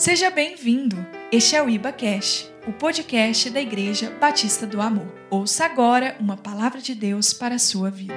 [0.00, 0.96] Seja bem-vindo.
[1.30, 5.06] Este é o Iba Cash, o podcast da Igreja Batista do Amor.
[5.28, 8.14] Ouça agora uma palavra de Deus para a sua vida.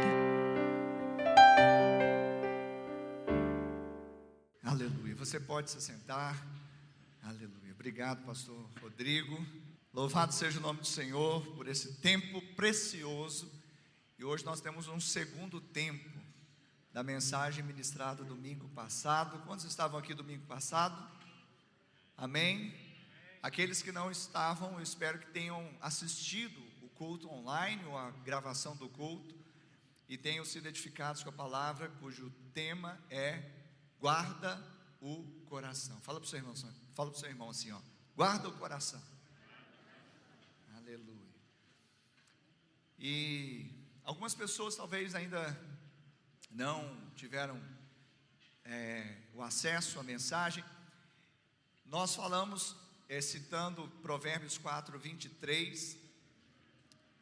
[4.64, 5.14] Aleluia.
[5.16, 6.41] Você pode se sentar.
[7.21, 7.73] Aleluia.
[7.73, 9.45] Obrigado, pastor Rodrigo.
[9.93, 13.52] Louvado seja o nome do Senhor por esse tempo precioso.
[14.18, 16.09] E hoje nós temos um segundo tempo
[16.93, 19.45] da mensagem ministrada domingo passado.
[19.45, 21.11] Quantos estavam aqui domingo passado?
[22.18, 22.74] Amém?
[23.42, 28.76] Aqueles que não estavam, eu espero que tenham assistido o culto online ou a gravação
[28.76, 29.36] do culto
[30.08, 33.44] e tenham sido edificados com a palavra cujo tema é
[34.00, 34.62] guarda
[35.02, 36.00] o coração.
[36.02, 37.81] Fala para o seu irmão, fala para o seu irmão assim, ó,
[38.16, 39.02] guarda o coração.
[40.78, 41.34] Aleluia.
[43.00, 43.70] E
[44.03, 45.59] algumas pessoas talvez ainda
[46.52, 47.61] não tiveram
[48.64, 50.64] é, o acesso à mensagem.
[51.86, 52.75] Nós falamos,
[53.08, 55.97] é, citando Provérbios 4, 23,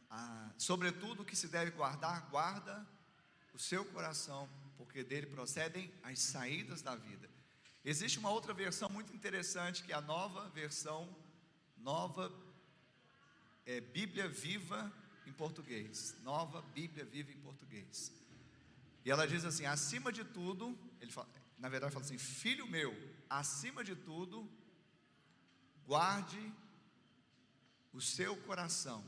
[0.10, 2.88] ah, sobretudo o que se deve guardar, guarda
[3.54, 7.30] o seu coração, porque dele procedem as saídas da vida.
[7.84, 11.10] Existe uma outra versão muito interessante, que é a nova versão,
[11.78, 12.32] nova
[13.66, 14.92] é, Bíblia Viva
[15.26, 16.16] em português.
[16.24, 18.12] Nova Bíblia Viva em português.
[19.04, 21.28] E ela diz assim: acima de tudo, ele fala,
[21.58, 22.96] na verdade, fala assim: filho meu,
[23.40, 24.50] acima de tudo,
[25.92, 26.54] Guarde
[27.92, 29.04] o seu coração,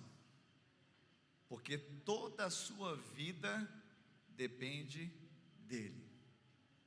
[1.48, 3.70] porque toda a sua vida
[4.30, 5.06] depende
[5.60, 6.06] dele.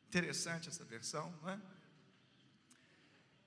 [0.07, 1.61] Interessante essa versão, não é?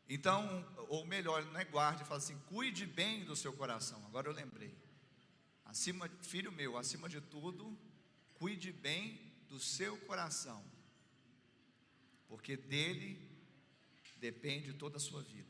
[0.08, 4.04] Então, ou melhor, não é guarde, fala assim: cuide bem do seu coração.
[4.08, 4.76] Agora eu lembrei.
[5.66, 7.78] Acima, filho meu, acima de tudo,
[8.40, 10.66] cuide bem do seu coração,
[12.28, 13.29] porque dele
[14.20, 15.50] depende toda a sua vida.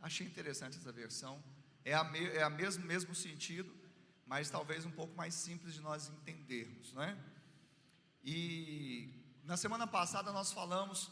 [0.00, 1.42] Achei interessante essa versão.
[1.84, 3.74] É a, me, é a mesmo, mesmo sentido,
[4.26, 7.16] mas talvez um pouco mais simples de nós entendermos, não é?
[8.22, 9.08] E
[9.44, 11.10] na semana passada nós falamos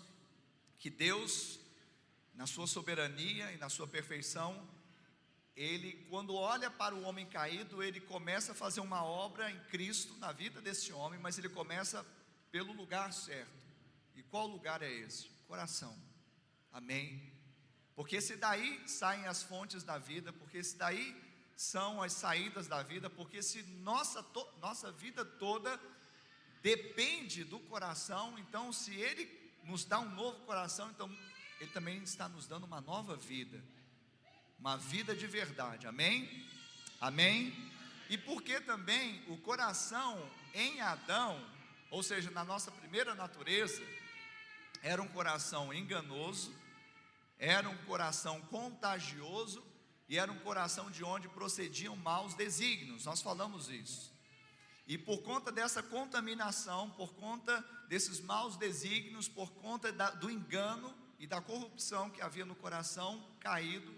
[0.79, 1.59] que Deus,
[2.35, 4.69] na sua soberania e na sua perfeição,
[5.57, 10.15] ele, quando olha para o homem caído, ele começa a fazer uma obra em Cristo
[10.19, 12.05] na vida desse homem, mas ele começa
[12.51, 13.67] pelo lugar certo.
[14.15, 15.31] E qual lugar é esse?
[15.49, 15.97] Coração.
[16.77, 17.23] Amém?
[17.95, 21.17] Porque se daí saem as fontes da vida, porque se daí
[21.57, 25.81] são as saídas da vida, porque se nossa, to, nossa vida toda
[26.63, 29.27] depende do coração, então se Ele
[29.65, 31.11] nos dá um novo coração, então
[31.59, 33.65] Ele também está nos dando uma nova vida,
[34.59, 36.47] uma vida de verdade, amém?
[37.01, 37.55] Amém?
[38.11, 41.43] E porque também o coração em Adão,
[41.91, 43.83] ou seja, na nossa primeira natureza,
[44.83, 46.66] era um coração enganoso,
[47.39, 49.65] era um coração contagioso
[50.09, 53.05] e era um coração de onde procediam maus desígnios.
[53.05, 54.15] Nós falamos isso.
[54.87, 60.95] E por conta dessa contaminação, por conta desses maus desígnios, por conta da, do engano
[61.19, 63.93] e da corrupção que havia no coração caído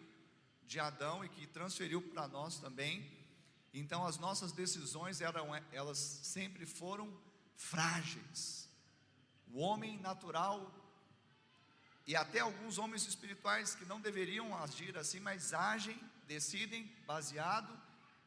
[0.67, 3.11] de Adão e que transferiu para nós também,
[3.73, 7.13] então as nossas decisões eram, elas sempre foram
[7.55, 8.69] frágeis.
[9.53, 10.78] O homem natural
[12.09, 17.71] e até alguns homens espirituais que não deveriam agir assim, mas agem, decidem baseado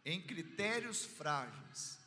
[0.05, 1.97] em critérios frágeis.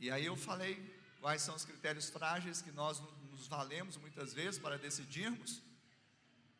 [0.00, 3.02] E aí eu falei quais são os critérios frágeis que nós
[3.32, 5.60] nos valemos muitas vezes para decidirmos.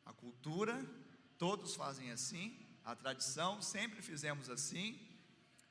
[0.05, 0.85] A cultura,
[1.39, 2.55] todos fazem assim,
[2.85, 5.01] a tradição, sempre fizemos assim,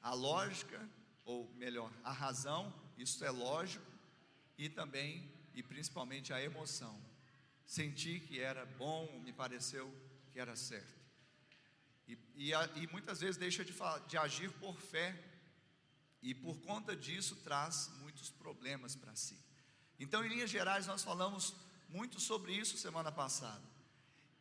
[0.01, 0.81] a lógica,
[1.25, 3.85] ou melhor, a razão, isso é lógico,
[4.57, 7.12] e também e principalmente a emoção
[7.65, 9.93] senti que era bom, me pareceu
[10.31, 11.01] que era certo.
[12.07, 13.73] E, e, e muitas vezes deixa de,
[14.07, 15.17] de agir por fé,
[16.23, 19.37] e por conta disso traz muitos problemas para si.
[19.99, 21.53] Então, em linhas gerais, nós falamos
[21.89, 23.61] muito sobre isso semana passada.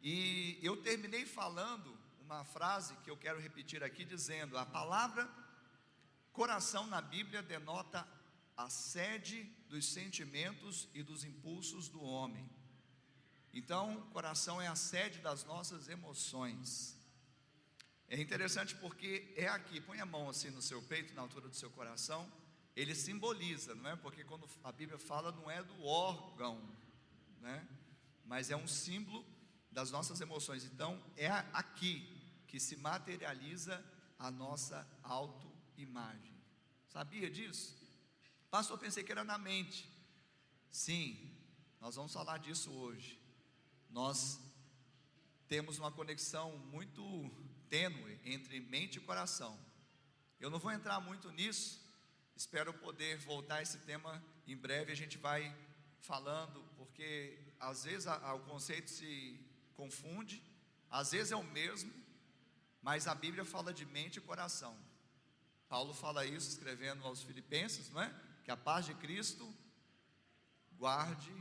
[0.00, 5.28] E eu terminei falando uma frase que eu quero repetir aqui, dizendo: a palavra
[6.32, 8.06] coração na Bíblia denota
[8.56, 12.48] a sede dos sentimentos e dos impulsos do homem.
[13.52, 16.96] Então, o coração é a sede das nossas emoções.
[18.08, 21.54] É interessante porque é aqui, põe a mão assim no seu peito, na altura do
[21.54, 22.30] seu coração,
[22.74, 23.96] ele simboliza, não é?
[23.96, 26.60] Porque quando a Bíblia fala, não é do órgão,
[27.40, 27.66] né?
[28.24, 29.24] Mas é um símbolo
[29.70, 30.64] das nossas emoções.
[30.64, 32.08] Então, é aqui
[32.46, 33.84] que se materializa
[34.18, 36.32] a nossa autoimagem.
[36.88, 37.76] Sabia disso?
[38.50, 39.90] Pastor, pensei que era na mente.
[40.70, 41.34] Sim,
[41.80, 43.21] nós vamos falar disso hoje
[43.92, 44.40] nós
[45.46, 47.02] temos uma conexão muito
[47.68, 49.58] tênue entre mente e coração.
[50.40, 51.80] Eu não vou entrar muito nisso,
[52.34, 54.90] espero poder voltar a esse tema em breve.
[54.90, 55.54] A gente vai
[56.00, 59.38] falando, porque às vezes a, a, o conceito se
[59.74, 60.42] confunde,
[60.90, 61.92] às vezes é o mesmo,
[62.80, 64.76] mas a Bíblia fala de mente e coração.
[65.68, 68.12] Paulo fala isso escrevendo aos Filipenses, não é?
[68.42, 69.54] Que a paz de Cristo
[70.72, 71.32] guarde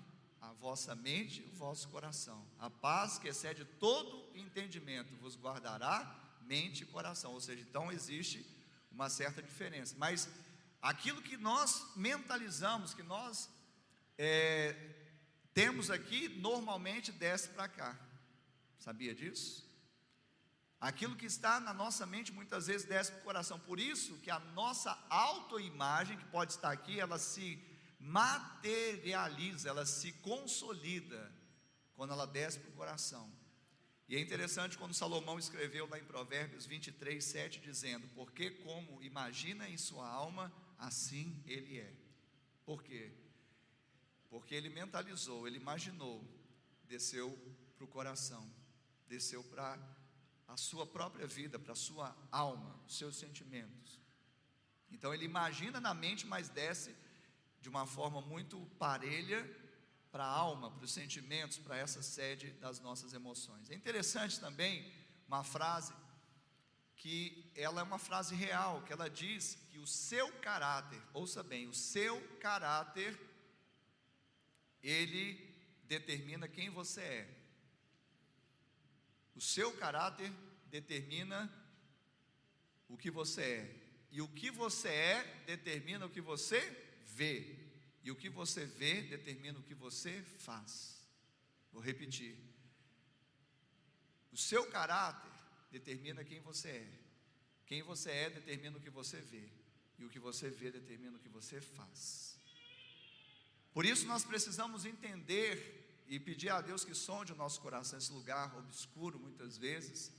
[0.52, 2.46] a vossa mente o vosso coração.
[2.60, 5.96] A paz que excede todo entendimento vos guardará
[6.42, 7.32] mente e coração.
[7.32, 8.46] Ou seja, então existe
[8.92, 9.96] uma certa diferença.
[9.98, 10.28] Mas
[10.82, 13.50] aquilo que nós mentalizamos, que nós
[14.18, 14.76] é,
[15.54, 17.98] temos aqui, normalmente desce para cá.
[18.78, 19.66] Sabia disso?
[20.82, 23.58] Aquilo que está na nossa mente muitas vezes desce para o coração.
[23.58, 27.71] Por isso que a nossa autoimagem, que pode estar aqui, ela se
[28.02, 31.32] materializa, ela se consolida
[31.96, 33.32] quando ela desce para o coração.
[34.10, 39.70] E é interessante quando Salomão escreveu lá em Provérbios 23, 7, dizendo: Porque como imagina
[39.70, 41.94] em sua alma, assim ele é.
[42.66, 43.14] Por quê?
[44.30, 46.28] Porque ele mentalizou, ele imaginou,
[46.88, 47.32] desceu
[47.78, 48.52] para o coração,
[49.08, 49.80] desceu para
[50.48, 54.00] a sua própria vida, para a sua alma, os seus sentimentos.
[54.90, 56.94] Então ele imagina na mente, mas desce
[57.62, 59.48] de uma forma muito parelha
[60.12, 63.70] para a alma, para os sentimentos, para essa sede das nossas emoções.
[63.70, 64.92] É interessante também
[65.28, 65.94] uma frase
[66.96, 71.68] que ela é uma frase real, que ela diz que o seu caráter, ouça bem,
[71.68, 73.18] o seu caráter
[74.84, 75.40] ele
[75.86, 77.38] determina quem você é.
[79.36, 80.32] O seu caráter
[80.68, 81.52] determina
[82.88, 83.82] o que você é.
[84.12, 86.60] E o que você é determina o que você
[87.22, 87.36] vê.
[88.04, 90.14] E o que você vê determina o que você
[90.48, 90.72] faz.
[91.72, 92.36] Vou repetir.
[94.32, 95.32] O seu caráter
[95.72, 96.92] determina quem você é.
[97.68, 99.48] Quem você é determina o que você vê.
[100.00, 102.02] E o que você vê determina o que você faz.
[103.76, 105.54] Por isso nós precisamos entender
[106.08, 110.12] e pedir a Deus que sonde o nosso coração, esse lugar obscuro muitas vezes,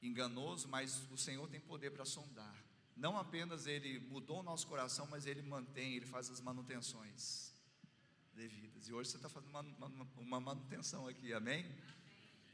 [0.00, 2.65] enganoso, mas o Senhor tem poder para sondar.
[2.96, 7.52] Não apenas Ele mudou o nosso coração, mas Ele mantém, Ele faz as manutenções
[8.32, 8.88] devidas.
[8.88, 11.66] E hoje você está fazendo uma, uma, manutenção aqui, amém?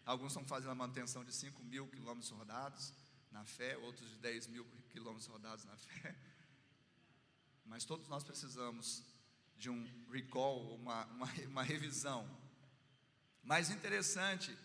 [0.05, 2.93] Alguns estão fazendo a manutenção de 5 mil quilômetros rodados
[3.31, 6.17] na fé, outros de 10 mil quilômetros rodados na fé.
[7.65, 9.05] Mas todos nós precisamos
[9.57, 12.29] de um recall, uma, uma, uma revisão.
[13.45, 14.57] Mais interessante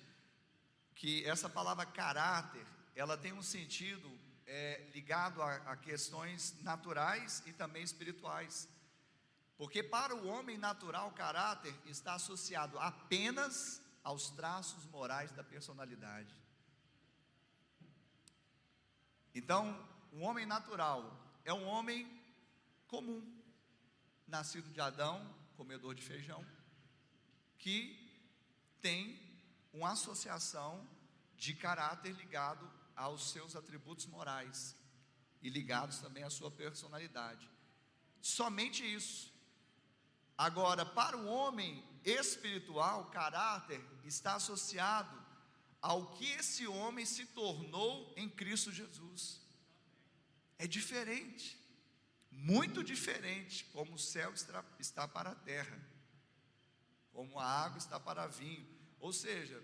[0.95, 2.65] que essa palavra caráter,
[2.95, 4.09] ela tem um sentido
[4.47, 8.67] é, ligado a, a questões naturais e também espirituais.
[9.57, 16.33] Porque para o homem natural, caráter está associado apenas aos traços morais da personalidade.
[19.35, 22.09] Então, um homem natural é um homem
[22.87, 23.21] comum,
[24.27, 26.45] nascido de Adão, comedor de feijão,
[27.57, 28.07] que
[28.81, 29.19] tem
[29.73, 30.87] uma associação
[31.35, 34.75] de caráter ligado aos seus atributos morais
[35.41, 37.49] e ligados também à sua personalidade.
[38.19, 39.31] Somente isso.
[40.37, 45.25] Agora, para o homem espiritual, caráter está associado
[45.81, 49.41] ao que esse homem se tornou em Cristo Jesus.
[50.57, 51.57] É diferente,
[52.31, 54.33] muito diferente, como o céu
[54.79, 55.79] está para a terra,
[57.11, 58.67] como a água está para vinho.
[58.99, 59.63] Ou seja,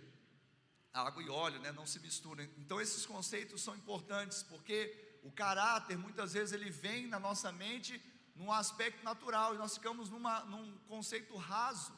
[0.93, 2.43] água e óleo, né, não se misturam.
[2.57, 8.01] Então esses conceitos são importantes porque o caráter muitas vezes ele vem na nossa mente
[8.35, 11.93] num aspecto natural e nós ficamos numa, num conceito raso.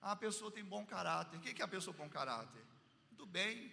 [0.00, 1.36] Ah, a pessoa tem bom caráter.
[1.36, 2.62] O que é a pessoa bom caráter?
[3.12, 3.72] Do bem,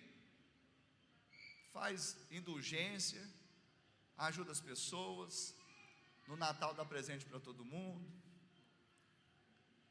[1.71, 3.27] faz indulgência,
[4.17, 5.55] ajuda as pessoas,
[6.27, 8.09] no Natal dá presente para todo mundo,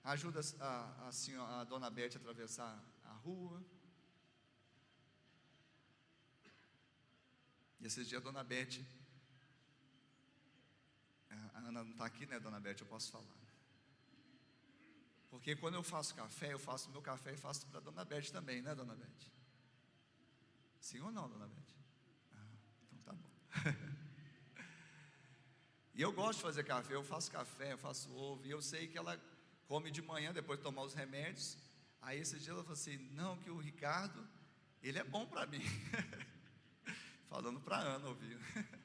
[0.03, 3.63] ajuda a, a, senhora, a dona Beth a atravessar a rua.
[7.83, 8.81] E esses dias a dona Beth,
[11.29, 12.77] a Ana não está aqui, né, dona Beth?
[12.79, 13.27] Eu posso falar.
[15.29, 18.31] Porque quando eu faço café, eu faço meu café e faço para a dona Beth
[18.31, 19.33] também, né, dona Beth?
[20.79, 21.75] Sim ou não, dona Beth?
[22.33, 22.47] Ah,
[22.85, 23.31] então tá bom.
[25.95, 28.87] e eu gosto de fazer café, eu faço café, eu faço ovo, e eu sei
[28.87, 29.21] que ela
[29.67, 31.59] come de manhã, depois de tomar os remédios.
[32.01, 34.25] Aí esse dia ela falou assim: não, que o Ricardo,
[34.81, 35.62] ele é bom para mim.
[37.33, 38.39] Falando para Ana ouvir.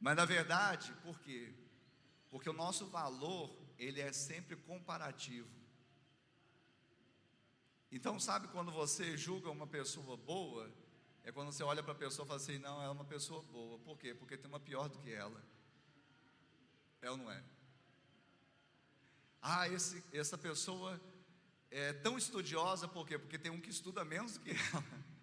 [0.00, 1.52] Mas na verdade, por quê?
[2.30, 5.46] Porque o nosso valor, ele é sempre comparativo.
[7.92, 10.72] Então, sabe quando você julga uma pessoa boa?
[11.22, 13.42] É quando você olha para a pessoa e fala assim: não, ela é uma pessoa
[13.42, 13.78] boa.
[13.80, 14.14] Por quê?
[14.14, 15.44] Porque tem uma pior do que ela.
[17.02, 17.44] É ou não é?
[19.42, 20.98] Ah, esse, essa pessoa
[21.70, 23.18] é tão estudiosa, por quê?
[23.18, 25.13] Porque tem um que estuda menos do que ela.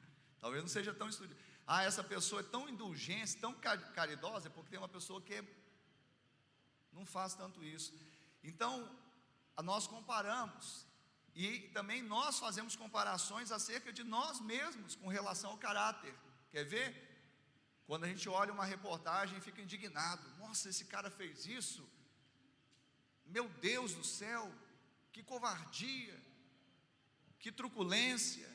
[0.41, 1.39] Talvez não seja tão estudioso.
[1.65, 5.41] Ah, essa pessoa é tão indulgente, tão caridosa, é porque tem uma pessoa que
[6.91, 7.93] não faz tanto isso.
[8.43, 8.73] Então,
[9.63, 10.85] nós comparamos.
[11.33, 16.13] E também nós fazemos comparações acerca de nós mesmos com relação ao caráter.
[16.49, 17.09] Quer ver?
[17.87, 21.87] Quando a gente olha uma reportagem e fica indignado: nossa, esse cara fez isso.
[23.25, 24.51] Meu Deus do céu,
[25.13, 26.19] que covardia,
[27.39, 28.49] que truculência,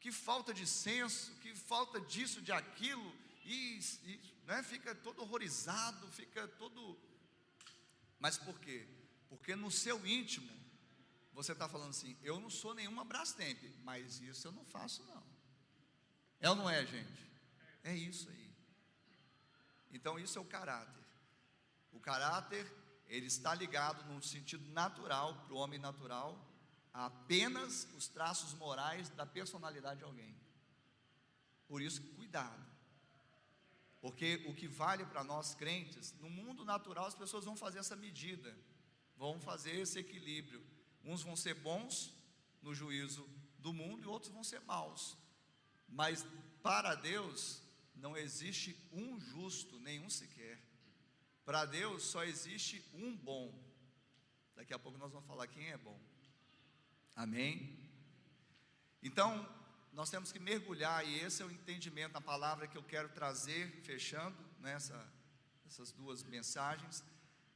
[0.00, 3.14] que falta de senso, que falta disso, de aquilo,
[3.44, 6.98] e, e né, fica todo horrorizado, fica todo.
[8.18, 8.86] Mas por quê?
[9.28, 10.50] Porque no seu íntimo
[11.32, 15.22] você está falando assim: eu não sou nenhuma Brastemp, mas isso eu não faço, não.
[16.40, 17.26] É ou não é, gente?
[17.82, 18.48] É isso aí.
[19.90, 21.02] Então, isso é o caráter.
[21.92, 22.70] O caráter,
[23.06, 26.47] ele está ligado no sentido natural, para o homem natural,
[26.92, 30.34] apenas os traços morais da personalidade de alguém.
[31.66, 32.66] Por isso, cuidado.
[34.00, 37.96] Porque o que vale para nós crentes, no mundo natural as pessoas vão fazer essa
[37.96, 38.56] medida,
[39.16, 40.64] vão fazer esse equilíbrio.
[41.04, 42.12] Uns vão ser bons
[42.62, 43.28] no juízo
[43.58, 45.16] do mundo e outros vão ser maus.
[45.88, 46.24] Mas
[46.62, 47.60] para Deus
[47.94, 50.60] não existe um justo, nenhum sequer.
[51.44, 53.52] Para Deus só existe um bom.
[54.54, 55.98] Daqui a pouco nós vamos falar quem é bom.
[57.18, 57.76] Amém?
[59.02, 59.44] Então,
[59.92, 63.72] nós temos que mergulhar, e esse é o entendimento da palavra que eu quero trazer,
[63.82, 64.76] fechando né,
[65.66, 67.02] essas duas mensagens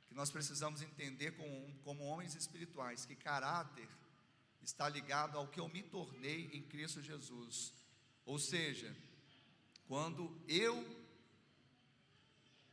[0.08, 3.88] que nós precisamos entender como, como homens espirituais, que caráter
[4.64, 7.72] está ligado ao que eu me tornei em Cristo Jesus.
[8.26, 8.92] Ou seja,
[9.86, 10.84] quando eu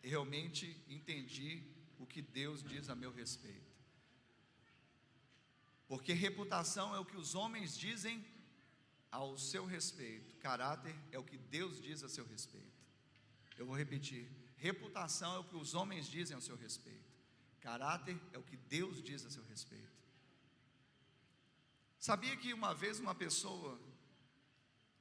[0.01, 1.61] realmente entendi
[1.99, 3.68] o que Deus diz a meu respeito.
[5.89, 8.23] Porque reputação é o que os homens dizem
[9.11, 12.79] ao seu respeito, caráter é o que Deus diz a seu respeito.
[13.57, 17.09] Eu vou repetir: reputação é o que os homens dizem ao seu respeito.
[17.59, 19.97] Caráter é o que Deus diz a seu respeito.
[21.97, 23.81] Sabia que uma vez uma pessoa,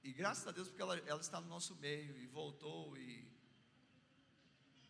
[0.03, 3.31] e graças a Deus porque ela, ela está no nosso meio e voltou, e,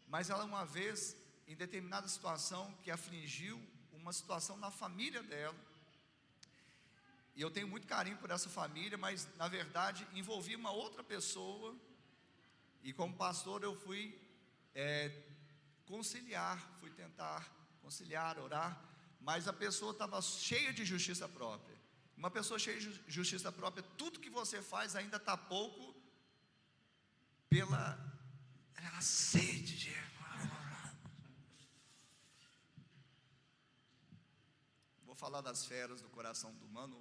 [0.07, 1.17] mas ela uma vez,
[1.49, 3.61] em determinada situação que afligiu
[3.93, 5.59] uma situação na família dela,
[7.38, 11.73] e eu tenho muito carinho por essa família, mas na verdade envolvi uma outra pessoa,
[12.83, 14.21] e como pastor eu fui
[14.75, 15.23] é,
[15.87, 17.49] conciliar, fui tentar
[17.80, 18.83] conciliar, orar,
[19.21, 21.76] mas a pessoa estava cheia de justiça própria.
[22.16, 25.95] Uma pessoa cheia de justiça própria, tudo que você faz ainda está pouco
[27.49, 27.97] pela
[28.97, 29.97] a sede de
[35.07, 37.00] Vou falar das feras do coração do humano,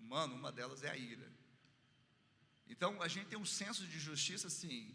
[0.00, 1.30] humano, uma delas é a ira.
[2.66, 4.94] Então a gente tem um senso de justiça assim,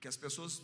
[0.00, 0.62] que as pessoas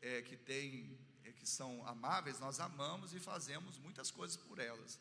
[0.00, 0.98] é, que têm
[1.44, 4.98] que são amáveis, nós amamos e fazemos muitas coisas por elas.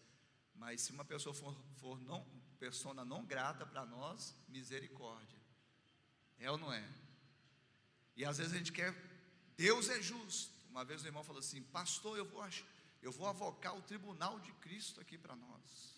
[0.56, 2.26] Mas se uma pessoa for, for não,
[2.60, 5.40] persona não grata para nós, misericórdia.
[6.38, 6.86] É ou não é?
[8.18, 8.94] E às vezes a gente quer,
[9.56, 10.54] Deus é justo.
[10.70, 12.44] Uma vez o irmão falou assim, pastor, eu vou,
[13.02, 15.93] eu vou avocar o tribunal de Cristo aqui para nós.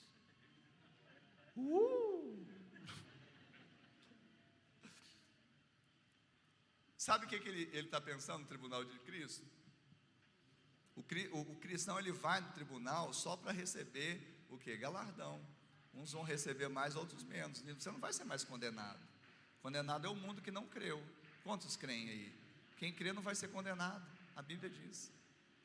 [1.56, 2.46] Uh!
[6.98, 9.46] Sabe o que, que ele está pensando no tribunal de Cristo?
[10.96, 14.76] O, o, o cristão ele vai no tribunal só para receber o que?
[14.76, 15.40] Galardão.
[15.94, 17.62] Uns vão receber mais, outros menos.
[17.62, 19.00] Você não vai ser mais condenado.
[19.62, 21.02] Condenado é o mundo que não creu.
[21.44, 22.40] Quantos creem aí?
[22.78, 24.06] Quem crê não vai ser condenado.
[24.36, 25.12] A Bíblia diz.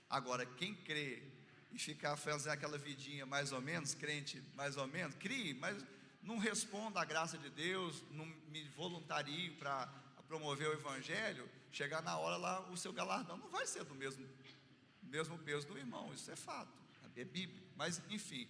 [0.08, 1.22] Agora, quem crê
[1.72, 5.84] e ficar fazendo aquela vidinha mais ou menos, crente mais ou menos, crie, mas
[6.22, 9.86] não responda à graça de Deus, não me voluntario para
[10.28, 14.28] promover o Evangelho, chegar na hora lá, o seu galardão não vai ser do mesmo
[15.10, 16.72] mesmo peso do irmão, isso é fato,
[17.16, 17.66] é bíblico.
[17.76, 18.48] Mas, enfim,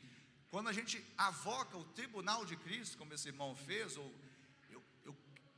[0.50, 4.14] quando a gente avoca o tribunal de Cristo, como esse irmão fez, ou
[4.70, 5.16] eu, eu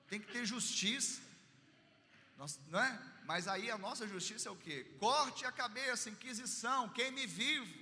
[0.08, 1.20] tem que ter justiça,
[2.42, 3.00] nós, não é?
[3.24, 4.82] Mas aí a nossa justiça é o que?
[4.98, 7.72] Corte a cabeça, inquisição, queime vivo.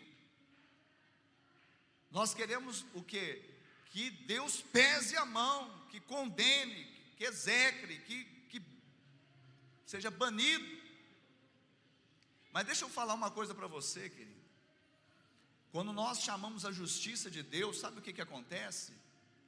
[2.10, 3.42] Nós queremos o que?
[3.86, 6.84] Que Deus pese a mão, que condene,
[7.16, 8.62] que execre, que, que
[9.86, 10.78] seja banido.
[12.52, 14.40] Mas deixa eu falar uma coisa para você, querido.
[15.72, 18.92] Quando nós chamamos a justiça de Deus, sabe o que, que acontece?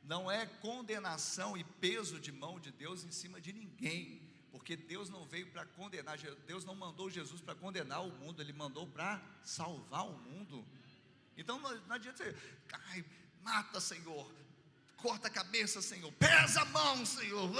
[0.04, 5.08] Não é condenação e peso de mão de Deus em cima de ninguém, porque Deus
[5.08, 9.20] não veio para condenar, Deus não mandou Jesus para condenar o mundo, Ele mandou para
[9.42, 10.64] salvar o mundo.
[11.36, 12.36] Então não, adianta você,
[12.90, 13.04] ai,
[13.42, 14.30] mata, Senhor,
[14.98, 17.50] corta a cabeça, Senhor, pesa a mão, Senhor.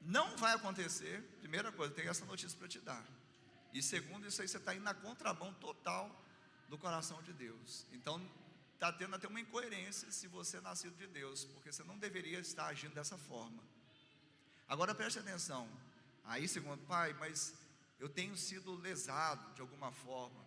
[0.00, 1.20] Não vai acontecer.
[1.40, 3.04] Primeira coisa, tenho essa notícia para te dar.
[3.72, 6.24] E segundo, isso aí você está indo na contramão total
[6.68, 7.86] do coração de Deus.
[7.92, 8.20] Então,
[8.82, 12.40] está tendo até uma incoerência se você é nascido de Deus, porque você não deveria
[12.40, 13.62] estar agindo dessa forma.
[14.66, 15.68] Agora preste atenção.
[16.24, 17.54] Aí, segundo pai, mas
[18.00, 20.44] eu tenho sido lesado de alguma forma.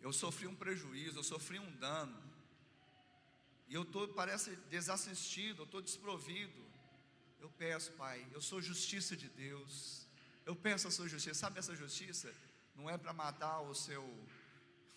[0.00, 2.20] Eu sofri um prejuízo, eu sofri um dano.
[3.68, 6.66] E eu estou, parece, desassistido, eu estou desprovido.
[7.38, 10.04] Eu peço, Pai, eu sou justiça de Deus.
[10.44, 11.34] Eu peço a sua justiça.
[11.38, 12.34] Sabe essa justiça?
[12.74, 14.02] Não é para matar o seu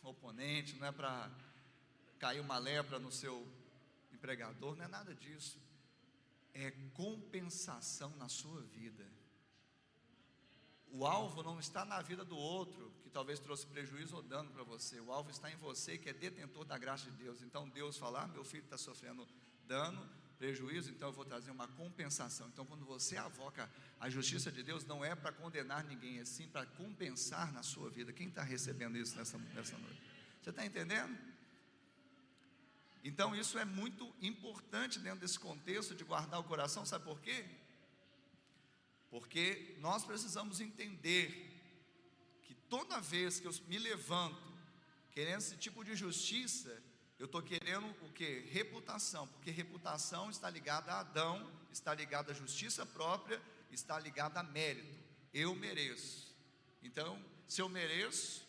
[0.02, 1.30] oponente, não é para
[2.22, 3.36] cair uma lepra no seu
[4.14, 5.60] empregador, não é nada disso.
[6.54, 9.06] É compensação na sua vida.
[10.92, 14.62] O alvo não está na vida do outro, que talvez trouxe prejuízo ou dano para
[14.62, 15.00] você.
[15.00, 17.42] O alvo está em você, que é detentor da graça de Deus.
[17.42, 19.28] Então Deus fala: ah, meu filho está sofrendo
[19.66, 22.48] dano, prejuízo, então eu vou trazer uma compensação.
[22.50, 26.48] Então, quando você avoca a justiça de Deus, não é para condenar ninguém, é sim
[26.48, 28.12] para compensar na sua vida.
[28.12, 30.02] Quem está recebendo isso nessa, nessa noite?
[30.42, 31.31] Você está entendendo?
[33.04, 37.46] Então, isso é muito importante dentro desse contexto de guardar o coração, sabe por quê?
[39.10, 41.28] Porque nós precisamos entender
[42.44, 44.52] que toda vez que eu me levanto
[45.12, 46.82] querendo esse tipo de justiça,
[47.20, 48.40] eu estou querendo o que?
[48.52, 53.42] Reputação, porque reputação está ligada a Adão, está ligada à justiça própria,
[53.72, 54.98] está ligada a mérito.
[55.34, 56.34] Eu mereço.
[56.82, 58.48] Então, se eu mereço,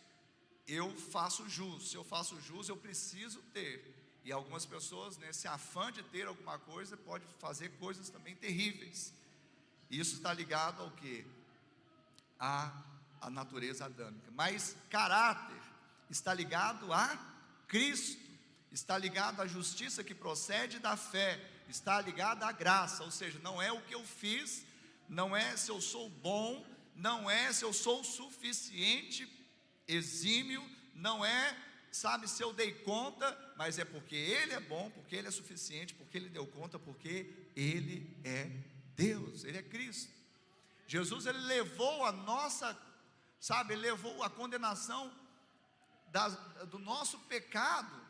[0.67, 1.91] eu faço jus.
[1.91, 3.92] Se eu faço jus, eu preciso ter.
[4.25, 9.13] E algumas pessoas, nesse afã de ter alguma coisa, pode fazer coisas também terríveis.
[9.91, 11.27] Isso está ligado ao que?
[12.39, 12.83] A,
[13.21, 14.31] a natureza adâmica.
[14.33, 15.61] Mas caráter
[16.09, 17.17] está ligado a
[17.69, 18.33] Cristo
[18.73, 23.61] está ligado à justiça que procede da fé, está ligado à graça, ou seja, não
[23.61, 24.65] é o que eu fiz,
[25.09, 29.31] não é se eu sou bom, não é se eu sou suficiente,
[29.87, 31.57] exímio, não é,
[31.93, 35.95] sabe, se eu dei conta, mas é porque Ele é bom, porque Ele é suficiente,
[35.95, 38.51] porque Ele deu conta, porque Ele é
[38.97, 40.13] Deus, Ele é Cristo.
[40.87, 42.77] Jesus, Ele levou a nossa,
[43.39, 45.15] sabe, Ele levou a condenação
[46.09, 46.29] da,
[46.65, 48.01] do nosso pecado,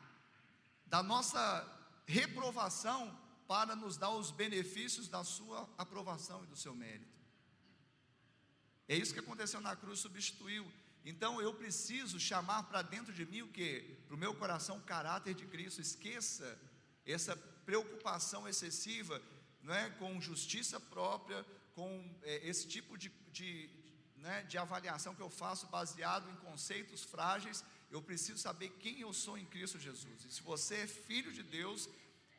[0.87, 1.69] da nossa
[2.07, 3.19] reprovação
[3.49, 7.13] para nos dar os benefícios da sua aprovação e do seu mérito.
[8.89, 10.71] É isso que aconteceu na cruz, substituiu.
[11.05, 13.97] Então eu preciso chamar para dentro de mim o que?
[14.07, 15.81] Para o meu coração o caráter de Cristo.
[15.81, 16.59] Esqueça
[17.05, 19.21] essa preocupação excessiva
[19.63, 23.71] não é, com justiça própria, com é, esse tipo de, de,
[24.17, 29.13] né, de avaliação que eu faço baseado em conceitos frágeis eu preciso saber quem eu
[29.13, 30.25] sou em Cristo Jesus.
[30.25, 31.91] E se você é filho de Deus,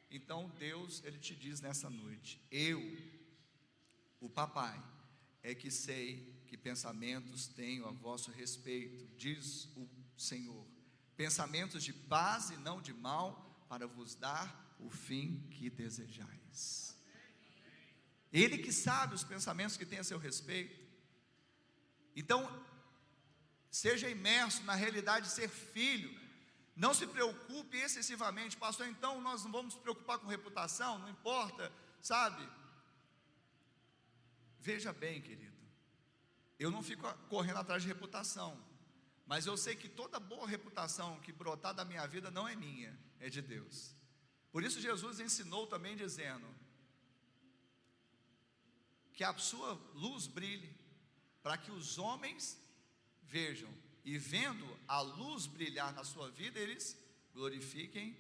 [0.10, 2.82] então Deus, ele te diz nessa noite: Eu,
[4.20, 4.84] o papai,
[5.44, 10.68] é que sei que pensamentos tenho a vosso respeito, diz o Senhor.
[11.18, 16.96] Pensamentos de paz e não de mal, para vos dar o fim que desejais.
[18.32, 20.80] Ele que sabe os pensamentos que tem a seu respeito.
[22.16, 22.48] Então,
[23.74, 26.16] Seja imerso na realidade de ser filho.
[26.76, 28.88] Não se preocupe excessivamente, pastor.
[28.88, 32.48] Então nós não vamos nos preocupar com reputação, não importa, sabe?
[34.60, 35.53] Veja bem, querido.
[36.64, 38.58] Eu não fico correndo atrás de reputação,
[39.26, 42.98] mas eu sei que toda boa reputação que brotar da minha vida não é minha,
[43.20, 43.94] é de Deus.
[44.50, 46.48] Por isso Jesus ensinou também dizendo
[49.12, 50.74] que a sua luz brilhe
[51.42, 52.58] para que os homens
[53.24, 53.70] vejam
[54.06, 56.98] e vendo a luz brilhar na sua vida, eles
[57.34, 58.18] glorifiquem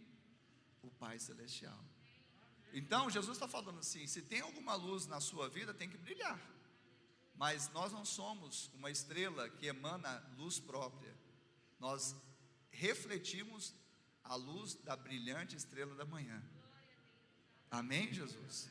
[0.82, 1.79] o Pai Celestial.
[2.73, 6.38] Então, Jesus está falando assim: se tem alguma luz na sua vida, tem que brilhar.
[7.35, 11.13] Mas nós não somos uma estrela que emana luz própria,
[11.79, 12.15] nós
[12.71, 13.73] refletimos
[14.23, 16.41] a luz da brilhante estrela da manhã.
[17.69, 18.69] Amém, Jesus?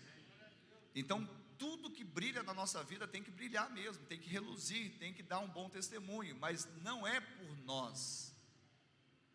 [0.94, 5.12] Então, tudo que brilha na nossa vida tem que brilhar mesmo, tem que reluzir, tem
[5.12, 8.32] que dar um bom testemunho, mas não é por nós,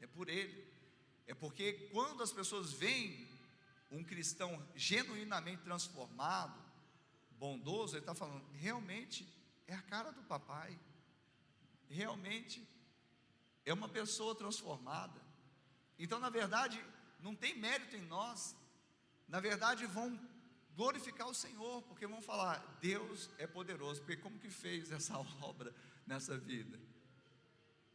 [0.02, 0.68] é por Ele.
[1.26, 3.28] É porque quando as pessoas veem
[3.92, 6.67] um cristão genuinamente transformado,
[7.38, 9.28] bondoso, ele está falando, realmente
[9.68, 10.78] é a cara do papai,
[11.90, 12.68] realmente
[13.66, 15.22] é uma pessoa transformada.
[16.00, 16.84] Então, na verdade,
[17.20, 18.56] não tem mérito em nós.
[19.28, 20.18] Na verdade, vão
[20.76, 24.02] glorificar o Senhor, porque vão falar: Deus é poderoso.
[24.02, 25.74] Porque como que fez essa obra
[26.06, 26.80] nessa vida?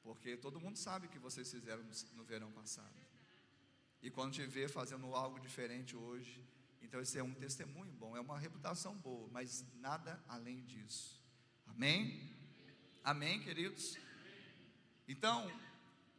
[0.02, 3.00] Porque todo mundo sabe o que vocês fizeram no verão passado.
[4.02, 6.44] E quando te vê fazendo algo diferente hoje,
[6.92, 11.18] então esse é um testemunho bom, é uma reputação boa, mas nada além disso.
[11.66, 12.37] Amém?
[13.02, 13.96] Amém, queridos?
[15.09, 15.50] Então,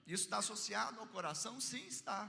[0.08, 1.62] isso está associado ao coração?
[1.62, 2.28] Sim, está.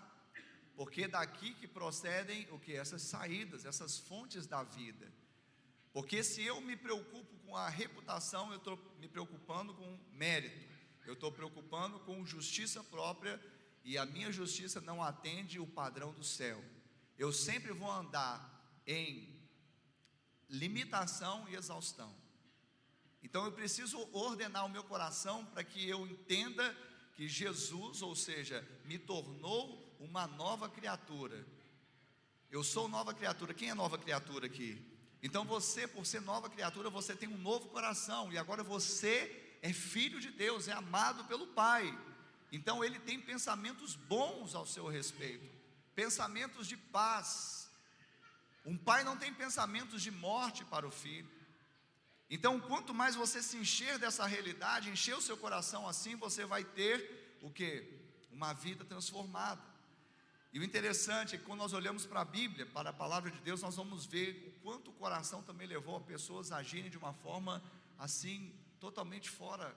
[0.76, 2.74] Porque é daqui que procedem o que?
[2.74, 5.10] Essas saídas, essas fontes da vida.
[5.90, 10.68] Porque se eu me preocupo com a reputação, eu estou me preocupando com mérito,
[11.06, 13.42] eu estou preocupando com justiça própria,
[13.82, 16.62] e a minha justiça não atende o padrão do céu.
[17.18, 19.28] Eu sempre vou andar em
[20.48, 22.14] limitação e exaustão.
[23.22, 26.76] Então eu preciso ordenar o meu coração para que eu entenda
[27.14, 31.46] que Jesus, ou seja, me tornou uma nova criatura.
[32.50, 33.54] Eu sou nova criatura.
[33.54, 34.80] Quem é nova criatura aqui?
[35.22, 39.72] Então você, por ser nova criatura, você tem um novo coração e agora você é
[39.72, 41.98] filho de Deus, é amado pelo Pai.
[42.52, 45.50] Então ele tem pensamentos bons ao seu respeito,
[45.94, 47.68] pensamentos de paz.
[48.64, 51.30] Um pai não tem pensamentos de morte para o filho.
[52.30, 56.64] Então, quanto mais você se encher dessa realidade, encher o seu coração assim, você vai
[56.64, 57.86] ter o que?
[58.32, 59.62] Uma vida transformada.
[60.52, 63.38] E o interessante é que quando nós olhamos para a Bíblia, para a palavra de
[63.40, 66.96] Deus, nós vamos ver o quanto o coração também levou a pessoas a agirem de
[66.96, 67.62] uma forma
[67.98, 69.76] assim, totalmente fora.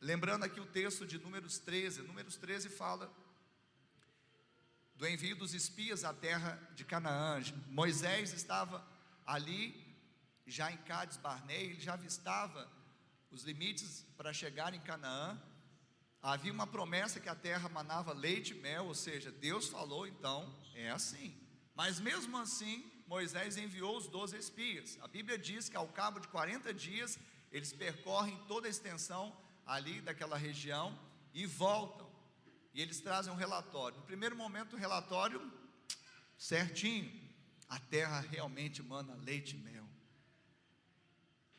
[0.00, 3.10] Lembrando aqui o texto de Números 13, Números 13 fala
[4.94, 7.40] do envio dos espias à terra de Canaã.
[7.68, 8.86] Moisés estava
[9.24, 9.74] ali,
[10.46, 12.70] já em Cádiz Barnei, ele já avistava
[13.30, 15.40] os limites para chegar em Canaã.
[16.22, 20.54] Havia uma promessa que a terra manava leite e mel, ou seja, Deus falou, então
[20.74, 21.34] é assim.
[21.74, 24.98] Mas mesmo assim, Moisés enviou os doze espias.
[25.00, 27.18] A Bíblia diz que ao cabo de 40 dias,
[27.50, 30.98] eles percorrem toda a extensão ali daquela região
[31.34, 32.10] e voltam.
[32.72, 33.98] E eles trazem um relatório.
[33.98, 35.52] No primeiro momento, o relatório
[36.38, 37.26] certinho
[37.68, 39.86] a terra realmente manda leite e mel.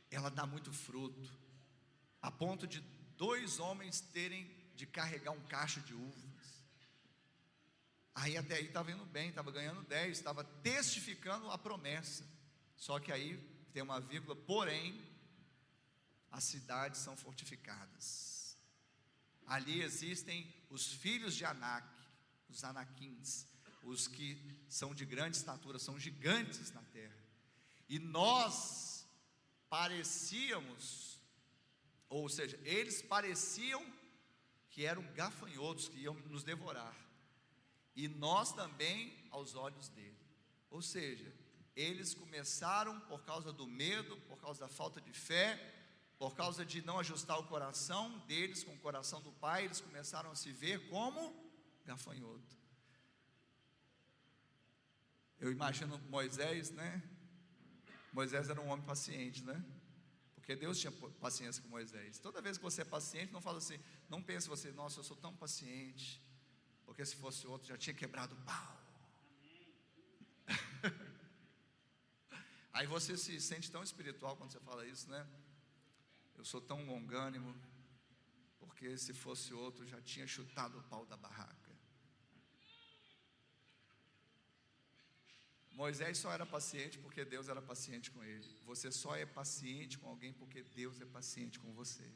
[0.10, 1.30] Ela dá muito fruto,
[2.22, 2.80] a ponto de
[3.18, 6.64] dois homens terem de carregar um cacho de uvas.
[8.16, 12.26] Aí até aí estava indo bem, estava ganhando 10, estava testificando a promessa.
[12.76, 13.38] Só que aí
[13.74, 15.00] tem uma vírgula, porém,
[16.32, 18.58] as cidades são fortificadas.
[19.46, 21.88] Ali existem os filhos de Anak,
[22.50, 23.46] os Anaquins,
[23.84, 24.38] os que
[24.68, 27.18] são de grande estatura, são gigantes na terra.
[27.88, 29.08] E nós
[29.70, 31.20] parecíamos,
[32.10, 33.86] ou seja, eles pareciam
[34.70, 36.96] que eram gafanhotos que iam nos devorar.
[37.96, 40.18] E nós também aos olhos dele.
[40.70, 41.34] Ou seja,
[41.76, 45.77] eles começaram por causa do medo, por causa da falta de fé,
[46.18, 50.32] por causa de não ajustar o coração deles com o coração do pai, eles começaram
[50.32, 51.34] a se ver como
[51.86, 52.58] gafanhoto.
[55.40, 57.04] Eu imagino Moisés, né?
[58.12, 59.64] Moisés era um homem paciente, né?
[60.34, 62.18] Porque Deus tinha paciência com Moisés.
[62.18, 65.16] Toda vez que você é paciente, não fala assim, não pense você, nossa, eu sou
[65.16, 66.24] tão paciente,
[66.86, 68.78] porque se fosse outro já tinha quebrado o pau.
[72.74, 75.28] Aí você se sente tão espiritual quando você fala isso, né?
[76.38, 77.56] Eu sou tão longânimo,
[78.60, 81.68] porque se fosse outro já tinha chutado o pau da barraca.
[85.72, 88.50] Moisés só era paciente porque Deus era paciente com ele.
[88.66, 92.10] Você só é paciente com alguém porque Deus é paciente com você.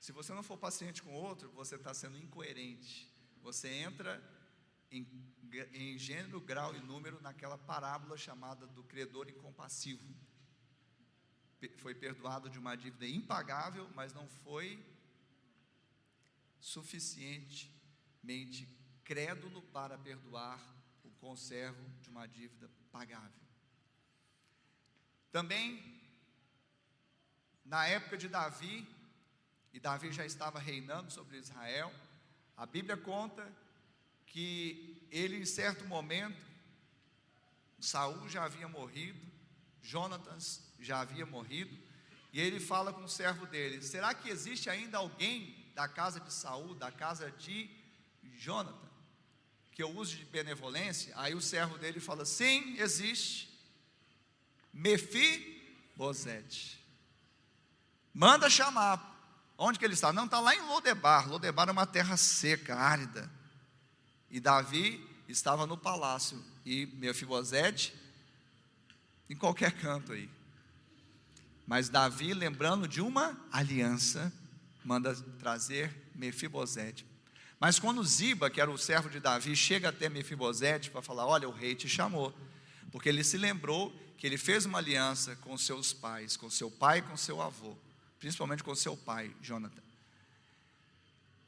[0.00, 3.08] Se você não for paciente com outro, você está sendo incoerente.
[3.42, 4.20] Você entra
[4.90, 5.06] em,
[5.72, 10.12] em gênero, grau e número naquela parábola chamada do credor incompassivo.
[11.78, 14.84] Foi perdoado de uma dívida impagável, mas não foi
[16.58, 18.68] suficientemente
[19.04, 20.58] crédulo para perdoar
[21.20, 23.30] conservo de uma dívida pagável.
[25.30, 26.00] Também,
[27.64, 28.88] na época de Davi,
[29.72, 31.92] e Davi já estava reinando sobre Israel,
[32.56, 33.46] a Bíblia conta
[34.26, 36.40] que ele, em certo momento,
[37.78, 39.20] Saul já havia morrido,
[39.80, 41.76] Jonatas já havia morrido,
[42.32, 46.32] e ele fala com o servo dele: será que existe ainda alguém da casa de
[46.32, 47.70] Saul, da casa de
[48.36, 48.90] Jonatas?
[49.80, 53.48] que eu use de benevolência, aí o servo dele fala: sim, existe.
[54.70, 55.58] Mefi
[55.96, 56.78] Bosete.
[58.12, 59.08] Manda chamar.
[59.56, 60.12] Onde que ele está?
[60.12, 61.26] Não, está lá em Lodebar.
[61.30, 63.30] Lodebar é uma terra seca, árida.
[64.30, 66.44] E Davi estava no palácio.
[66.66, 67.94] E Mefibosete
[69.30, 70.28] em qualquer canto aí.
[71.70, 74.32] Mas Davi, lembrando de uma aliança,
[74.84, 77.06] manda trazer Mefibosete.
[77.60, 81.48] Mas quando Ziba, que era o servo de Davi, chega até Mefibosete para falar: Olha,
[81.48, 82.34] o rei te chamou,
[82.90, 86.98] porque ele se lembrou que ele fez uma aliança com seus pais, com seu pai
[86.98, 87.76] e com seu avô,
[88.18, 89.89] principalmente com seu pai, Jonathan.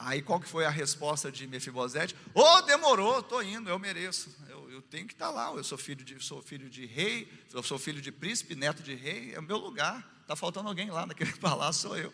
[0.04, 2.16] Aí qual que foi a resposta de Mefibosete?
[2.34, 5.78] Oh, demorou, estou indo, eu mereço, eu, eu tenho que estar tá lá, eu sou
[5.78, 9.38] filho de, sou filho de rei, eu sou filho de príncipe, neto de rei, é
[9.38, 10.20] o meu lugar.
[10.22, 12.12] Está faltando alguém lá naquele palácio, sou eu.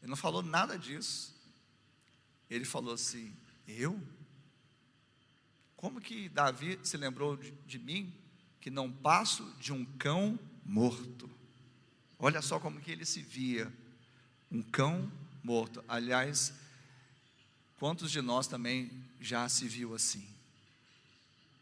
[0.00, 1.36] Ele não falou nada disso.
[2.48, 4.00] Ele falou assim: Eu?
[5.76, 8.14] Como que Davi se lembrou de, de mim
[8.60, 11.28] que não passo de um cão morto?
[12.18, 13.70] Olha só como que ele se via,
[14.50, 15.10] um cão
[15.44, 15.84] morto.
[15.86, 16.54] Aliás,
[17.78, 20.26] quantos de nós também já se viu assim?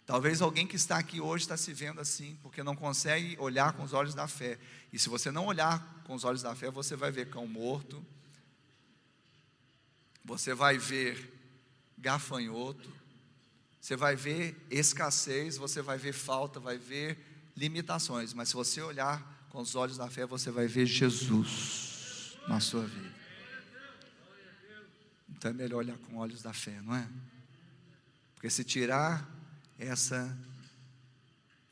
[0.06, 3.82] Talvez alguém que está aqui hoje está se vendo assim, porque não consegue olhar com
[3.82, 4.58] os olhos da fé.
[4.92, 8.04] E se você não olhar com os olhos da fé, você vai ver cão morto,
[10.24, 11.32] você vai ver
[11.98, 12.88] gafanhoto,
[13.80, 17.18] você vai ver escassez, você vai ver falta, vai ver
[17.56, 18.32] limitações.
[18.32, 22.84] Mas se você olhar com os olhos da fé, você vai ver Jesus na sua
[22.84, 23.15] vida.
[25.28, 27.08] Então é melhor olhar com olhos da fé, não é?
[28.34, 29.28] Porque se tirar
[29.78, 30.36] essa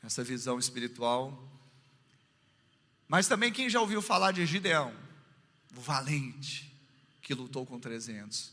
[0.05, 1.51] essa visão espiritual.
[3.07, 4.95] Mas também quem já ouviu falar de Gideão,
[5.75, 6.71] o valente
[7.21, 8.51] que lutou com 300.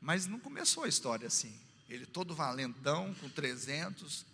[0.00, 1.58] Mas não começou a história assim.
[1.88, 4.24] Ele todo valentão com 300.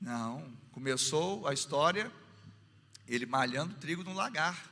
[0.00, 2.10] Não, começou a história
[3.06, 4.71] ele malhando trigo no lagar.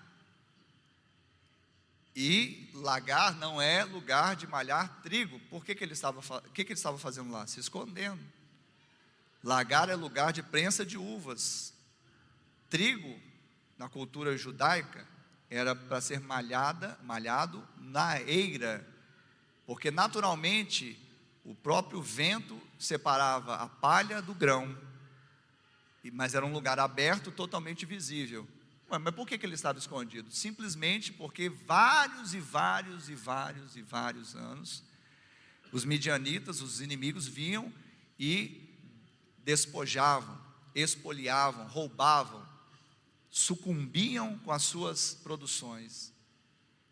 [2.15, 5.39] E lagar não é lugar de malhar trigo.
[5.51, 6.21] Por que, que, ele, estava,
[6.53, 7.47] que, que ele estava fazendo lá?
[7.47, 8.21] Se escondendo.
[9.43, 11.73] Lagar é lugar de prensa de uvas.
[12.69, 13.19] Trigo,
[13.79, 15.07] na cultura judaica,
[15.49, 18.87] era para ser malhada, malhado na eira,
[19.67, 20.99] porque naturalmente
[21.45, 24.77] o próprio vento separava a palha do grão,
[26.13, 28.47] mas era um lugar aberto, totalmente visível.
[28.99, 30.31] Mas por que, que ele estava escondido?
[30.31, 34.83] Simplesmente porque vários e vários e vários e vários anos,
[35.71, 37.73] os midianitas, os inimigos, vinham
[38.19, 38.69] e
[39.45, 40.39] despojavam,
[40.75, 42.47] espoliavam, roubavam,
[43.31, 46.13] sucumbiam com as suas produções.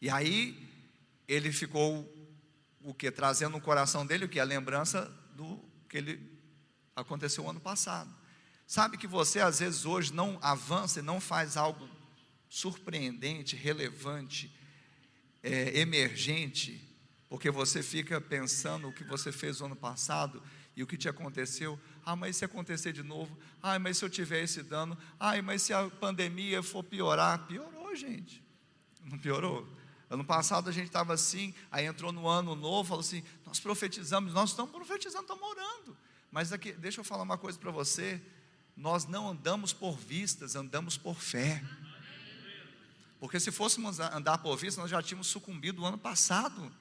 [0.01, 0.69] E aí
[1.27, 2.09] ele ficou
[2.83, 5.59] o que trazendo no coração dele o que a lembrança do
[5.89, 6.39] que ele
[6.95, 8.15] aconteceu ano passado.
[8.69, 11.89] Sabe que você às vezes hoje não avança e não faz algo
[12.51, 14.55] surpreendente, relevante,
[15.43, 16.87] é, emergente,
[17.31, 20.43] porque você fica pensando o que você fez no ano passado
[20.77, 21.81] e o que te aconteceu.
[22.05, 23.39] Ah, mas se acontecer de novo?
[23.63, 24.99] Ah, mas se eu tiver esse dano?
[25.19, 27.47] Ah, mas se a pandemia for piorar?
[27.47, 28.45] Piorou, gente.
[29.03, 29.67] Não piorou?
[30.11, 34.35] Ano passado a gente estava assim, aí entrou no ano novo, falou assim: nós profetizamos,
[34.35, 35.97] nós estamos profetizando, estamos orando.
[36.31, 38.21] Mas aqui, deixa eu falar uma coisa para você
[38.79, 41.63] nós não andamos por vistas, andamos por fé.
[43.19, 46.73] Porque se fôssemos andar por vista, nós já tínhamos sucumbido no ano passado.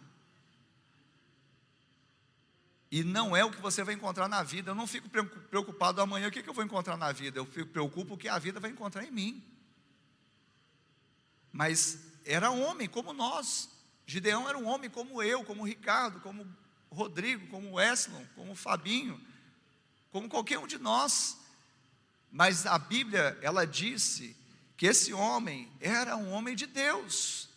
[2.91, 4.69] E não é o que você vai encontrar na vida.
[4.69, 7.39] Eu não fico preocupado amanhã, o que, eu vou encontrar na vida?
[7.39, 9.43] Eu fico preocupo o que a vida vai encontrar em mim.
[11.51, 13.69] Mas era homem como nós.
[14.05, 16.47] Gideão era um homem como eu, como Ricardo, como
[16.91, 19.19] Rodrigo, como Wesley, como Fabinho,
[20.11, 21.46] como qualquer um de nós.
[22.31, 24.35] Mas a Bíblia, ela disse
[24.75, 27.49] que esse homem era um homem de Deus.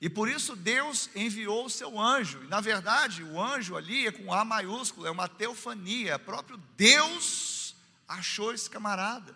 [0.00, 2.42] E por isso Deus enviou o seu anjo.
[2.44, 6.18] E na verdade, o anjo ali é com A maiúsculo, é uma teofania.
[6.18, 7.74] Próprio Deus
[8.08, 9.34] achou esse camarada.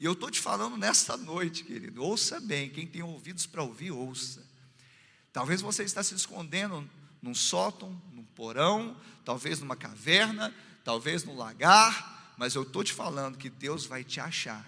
[0.00, 2.02] E eu estou te falando nesta noite, querido.
[2.02, 4.44] Ouça bem, quem tem ouvidos para ouvir, ouça.
[5.32, 6.88] Talvez você está se escondendo
[7.20, 13.36] num sótão, num porão, talvez numa caverna, talvez no lagar, mas eu estou te falando
[13.36, 14.64] que Deus vai te achar,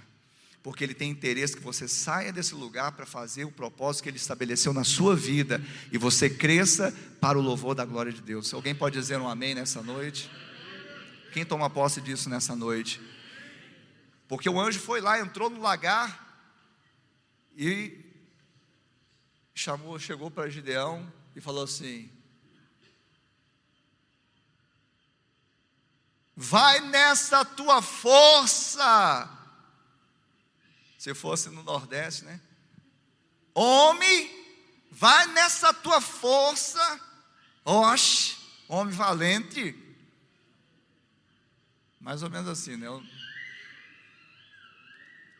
[0.61, 4.17] porque Ele tem interesse que você saia desse lugar para fazer o propósito que Ele
[4.17, 8.53] estabeleceu na sua vida e você cresça para o louvor da glória de Deus.
[8.53, 10.29] Alguém pode dizer um amém nessa noite?
[11.33, 13.01] Quem toma posse disso nessa noite?
[14.27, 16.29] Porque o anjo foi lá, entrou no lagar
[17.57, 17.99] e
[19.55, 22.11] chamou, chegou para Gideão e falou assim:
[26.43, 29.29] vai nessa tua força.
[30.99, 32.41] Se fosse no Nordeste, né?
[33.55, 34.31] Homem,
[34.91, 36.81] vai nessa tua força.
[37.63, 39.77] Oxe, homem valente.
[42.01, 42.87] Mais ou menos assim, né?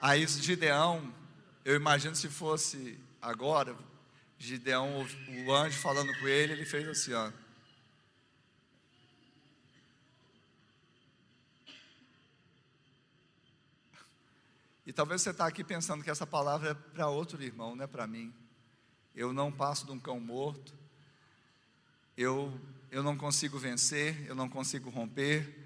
[0.03, 1.15] Aí Gideão,
[1.65, 3.75] eu imagino se fosse agora,
[4.39, 5.07] Gideão,
[5.47, 7.33] o anjo falando com ele, ele fez assim, ó.
[14.87, 17.87] E talvez você está aqui pensando que essa palavra é para outro irmão, não é
[17.87, 18.35] para mim.
[19.15, 20.75] Eu não passo de um cão morto,
[22.17, 22.53] eu,
[22.91, 25.60] eu não consigo vencer, eu não consigo romper,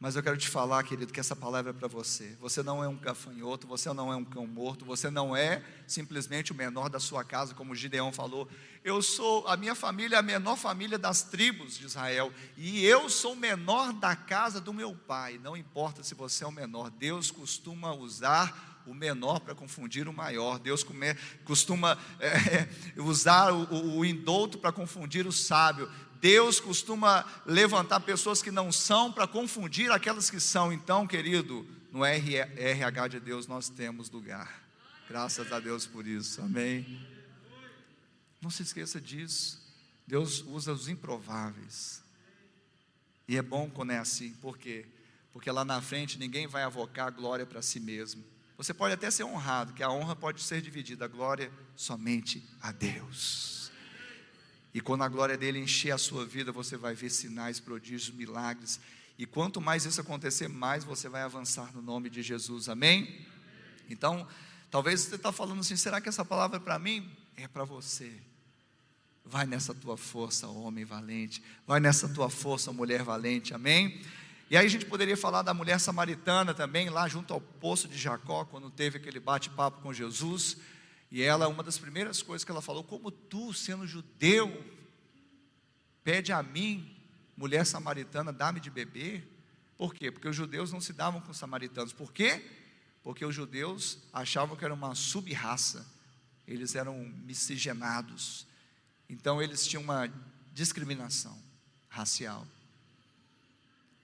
[0.00, 2.36] mas eu quero te falar, querido, que essa palavra é para você.
[2.40, 6.52] Você não é um gafanhoto, você não é um cão morto, você não é simplesmente
[6.52, 8.48] o menor da sua casa, como Gideão falou.
[8.84, 13.10] Eu sou, a minha família é a menor família das tribos de Israel, e eu
[13.10, 15.40] sou o menor da casa do meu pai.
[15.42, 20.12] Não importa se você é o menor, Deus costuma usar o menor para confundir o
[20.12, 20.58] maior.
[20.58, 25.90] Deus come, costuma é, usar o, o, o indouto para confundir o sábio.
[26.20, 30.72] Deus costuma levantar pessoas que não são para confundir aquelas que são.
[30.72, 34.62] Então, querido, no RH de Deus nós temos lugar.
[35.08, 36.40] Graças a Deus por isso.
[36.42, 37.06] Amém.
[38.40, 39.60] Não se esqueça disso.
[40.06, 42.02] Deus usa os improváveis.
[43.26, 44.86] E é bom quando é assim, por quê?
[45.32, 48.24] Porque lá na frente ninguém vai avocar glória para si mesmo.
[48.56, 52.72] Você pode até ser honrado, que a honra pode ser dividida, a glória somente a
[52.72, 53.57] Deus.
[54.72, 58.78] E quando a glória dele encher a sua vida, você vai ver sinais, prodígios, milagres.
[59.18, 62.68] E quanto mais isso acontecer, mais você vai avançar no nome de Jesus.
[62.68, 63.26] Amém?
[63.90, 64.26] Então,
[64.70, 67.10] talvez você está falando assim: será que essa palavra é para mim?
[67.36, 68.12] É para você.
[69.24, 71.42] Vai nessa tua força, homem valente.
[71.66, 73.52] Vai nessa tua força, mulher valente.
[73.52, 74.00] Amém?
[74.50, 77.98] E aí a gente poderia falar da mulher samaritana também, lá junto ao poço de
[77.98, 80.56] Jacó, quando teve aquele bate-papo com Jesus.
[81.10, 84.64] E ela, uma das primeiras coisas que ela falou, como tu, sendo judeu,
[86.04, 86.94] pede a mim,
[87.36, 89.26] mulher samaritana, dá-me de beber?
[89.76, 90.10] Por quê?
[90.10, 91.92] Porque os judeus não se davam com os samaritanos.
[91.92, 92.44] Por quê?
[93.02, 95.86] Porque os judeus achavam que era uma sub-raça,
[96.46, 98.46] eles eram miscigenados.
[99.08, 100.12] Então eles tinham uma
[100.52, 101.40] discriminação
[101.88, 102.46] racial.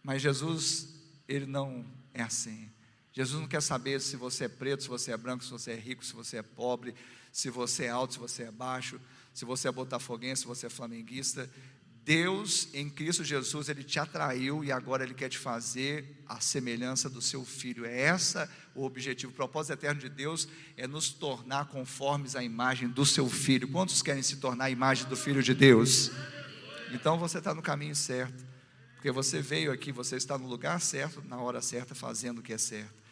[0.03, 0.89] Mas Jesus,
[1.27, 2.71] ele não é assim.
[3.15, 5.77] Jesus não quer saber se você é preto, se você é branco, se você é
[5.77, 6.97] rico, se você é pobre,
[7.31, 9.01] se você é alto, se você é baixo,
[9.33, 11.49] se você é botafoguense, se você é flamenguista.
[12.05, 17.09] Deus, em Cristo Jesus, Ele te atraiu e agora Ele quer te fazer a semelhança
[17.09, 17.87] do seu filho.
[17.87, 19.31] É essa o objetivo.
[19.31, 23.69] O propósito eterno de Deus é nos tornar conformes à imagem do seu filho.
[23.69, 26.11] Quantos querem se tornar a imagem do filho de Deus?
[26.91, 28.45] Então você está no caminho certo,
[28.97, 32.53] porque você veio aqui, você está no lugar certo, na hora certa, fazendo o que
[32.53, 33.04] é certo.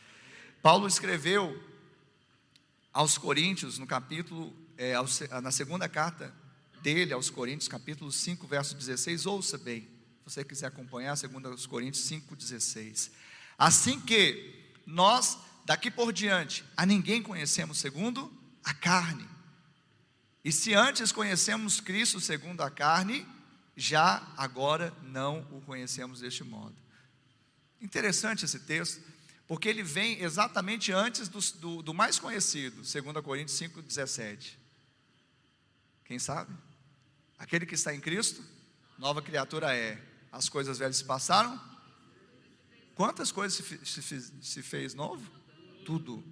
[0.63, 1.61] Paulo escreveu
[2.93, 4.95] aos Coríntios, no capítulo, é,
[5.41, 6.33] na segunda carta
[6.81, 9.89] dele aos Coríntios, capítulo 5, verso 16, ouça bem, se
[10.25, 13.11] você quiser acompanhar, 2 Coríntios 5, 16.
[13.59, 19.29] Assim que nós, daqui por diante, a ninguém conhecemos segundo a carne.
[20.45, 23.27] E se antes conhecemos Cristo segundo a carne,
[23.77, 26.77] já agora não o conhecemos deste modo.
[27.81, 29.03] Interessante esse texto,
[29.47, 34.55] porque ele vem exatamente antes do, do, do mais conhecido, 2 Coríntios 5,17.
[36.05, 36.53] Quem sabe?
[37.39, 38.43] Aquele que está em Cristo,
[38.99, 40.01] nova criatura é.
[40.31, 41.61] As coisas velhas se passaram.
[42.95, 45.31] Quantas coisas se, se, se fez novo?
[45.85, 46.25] Tudo.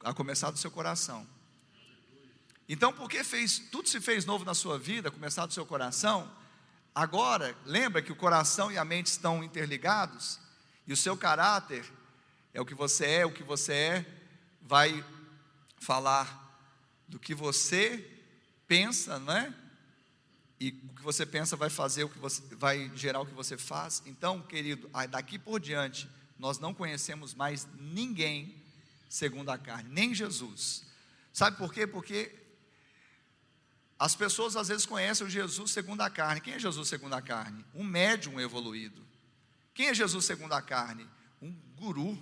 [0.00, 1.26] A começar do seu coração.
[2.68, 6.30] Então, porque fez, tudo se fez novo na sua vida, começar do seu coração,
[6.94, 10.40] agora, lembra que o coração e a mente estão interligados,
[10.86, 11.84] e o seu caráter
[12.52, 14.06] é o que você é, o que você é,
[14.60, 15.04] vai
[15.80, 16.40] falar
[17.08, 18.08] do que você
[18.66, 19.54] pensa, não é?
[20.60, 23.58] E o que você pensa vai fazer o que você vai gerar o que você
[23.58, 24.02] faz.
[24.06, 28.62] Então, querido, daqui por diante, nós não conhecemos mais ninguém
[29.08, 30.84] segundo a carne, nem Jesus.
[31.32, 31.86] Sabe por quê?
[31.86, 32.32] Porque
[33.98, 36.40] as pessoas às vezes conhecem o Jesus segundo a carne.
[36.40, 37.64] Quem é Jesus segundo a carne?
[37.74, 39.04] Um médium evoluído.
[39.74, 41.08] Quem é Jesus segundo a carne?
[41.40, 42.18] Um guru,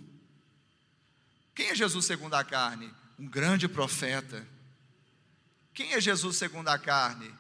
[1.60, 2.90] quem é Jesus segundo a carne?
[3.18, 4.46] Um grande profeta.
[5.74, 7.30] Quem é Jesus segundo a carne?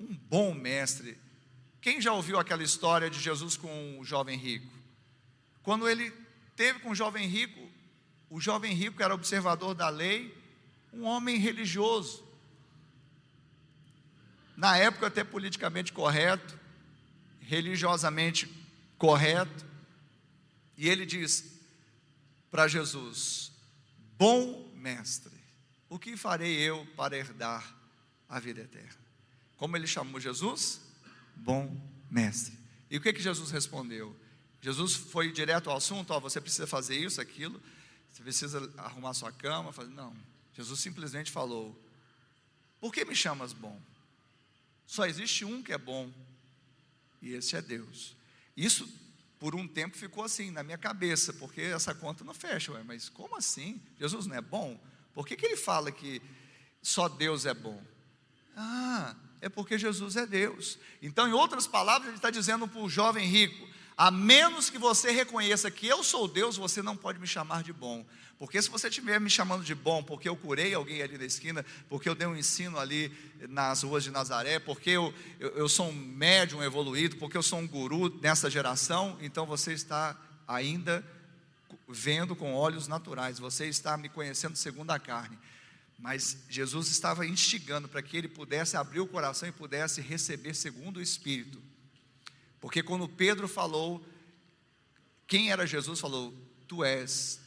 [0.00, 1.18] Um bom mestre.
[1.78, 4.72] Quem já ouviu aquela história de Jesus com o jovem rico?
[5.62, 6.10] Quando ele
[6.56, 7.60] teve com o jovem rico,
[8.30, 10.34] o jovem rico era observador da lei,
[10.90, 12.24] um homem religioso.
[14.56, 16.58] Na época, até politicamente correto,
[17.42, 18.50] religiosamente
[18.96, 19.66] correto.
[20.78, 21.53] E ele diz:
[22.54, 23.50] para Jesus:
[24.16, 25.32] Bom mestre.
[25.88, 27.76] o que farei eu para herdar
[28.28, 29.04] a vida eterna?
[29.56, 30.80] Como ele chamou Jesus?
[31.34, 31.76] Bom
[32.08, 32.56] mestre.
[32.88, 34.14] E o que, que Jesus respondeu?
[34.62, 37.60] Jesus foi direto ao assunto: ó, você precisa fazer isso, aquilo,
[38.08, 39.74] você precisa arrumar sua cama.
[39.88, 40.16] Não.
[40.52, 41.76] Jesus simplesmente falou:
[42.80, 43.82] Por que me chamas bom?
[44.86, 46.08] Só existe um que é bom,
[47.20, 48.14] e esse é Deus.
[48.56, 48.88] Isso,
[49.44, 52.72] por um tempo, ficou assim na minha cabeça, porque essa conta não fecha.
[52.72, 53.78] Ué, mas como assim?
[54.00, 54.80] Jesus não é bom?
[55.12, 56.22] Por que, que ele fala que
[56.80, 57.78] só Deus é bom?
[58.56, 60.78] Ah, é porque Jesus é Deus.
[61.02, 65.10] Então, em outras palavras, ele está dizendo para o jovem rico: a menos que você
[65.10, 68.04] reconheça que eu sou Deus, você não pode me chamar de bom.
[68.38, 71.64] Porque se você estiver me chamando de bom, porque eu curei alguém ali da esquina,
[71.88, 73.12] porque eu dei um ensino ali
[73.48, 77.60] nas ruas de Nazaré, porque eu, eu, eu sou um médium evoluído, porque eu sou
[77.60, 81.04] um guru nessa geração, então você está ainda
[81.88, 85.38] vendo com olhos naturais, você está me conhecendo segundo a carne.
[85.96, 90.96] Mas Jesus estava instigando para que ele pudesse abrir o coração e pudesse receber segundo
[90.96, 91.62] o Espírito.
[92.64, 94.02] Porque quando Pedro falou,
[95.26, 96.32] quem era Jesus, falou:
[96.66, 97.38] Tu és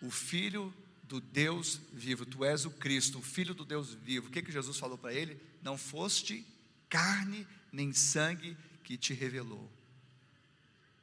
[0.00, 4.28] o Filho do Deus vivo, tu és o Cristo, o Filho do Deus vivo.
[4.28, 5.38] O que, que Jesus falou para ele?
[5.62, 6.46] Não foste
[6.88, 9.70] carne nem sangue que te revelou.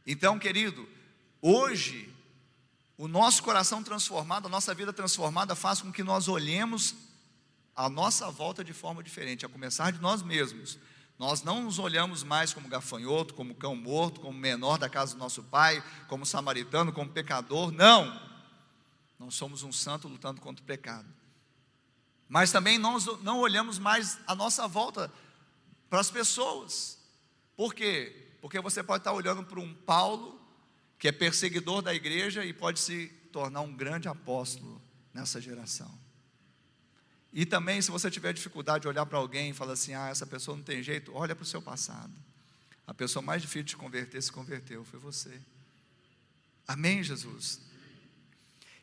[0.07, 0.89] Então, querido,
[1.39, 2.11] hoje,
[2.97, 6.95] o nosso coração transformado, a nossa vida transformada, faz com que nós olhemos
[7.75, 10.79] a nossa volta de forma diferente, a começar de nós mesmos.
[11.23, 15.19] Nós não nos olhamos mais como gafanhoto, como cão morto, como menor da casa do
[15.19, 17.71] nosso pai, como samaritano, como pecador.
[17.71, 18.21] Não.
[19.17, 21.07] Não somos um santo lutando contra o pecado.
[22.27, 25.09] Mas também não, não olhamos mais a nossa volta
[25.89, 26.99] para as pessoas.
[27.55, 28.33] Por quê?
[28.41, 30.41] Porque você pode estar olhando para um Paulo,
[30.99, 34.81] que é perseguidor da igreja e pode se tornar um grande apóstolo
[35.13, 36.02] nessa geração.
[37.33, 40.25] E também, se você tiver dificuldade de olhar para alguém e falar assim: ah, essa
[40.25, 42.13] pessoa não tem jeito, olha para o seu passado.
[42.85, 45.41] A pessoa mais difícil de converter se converteu, foi você.
[46.67, 47.59] Amém, Jesus?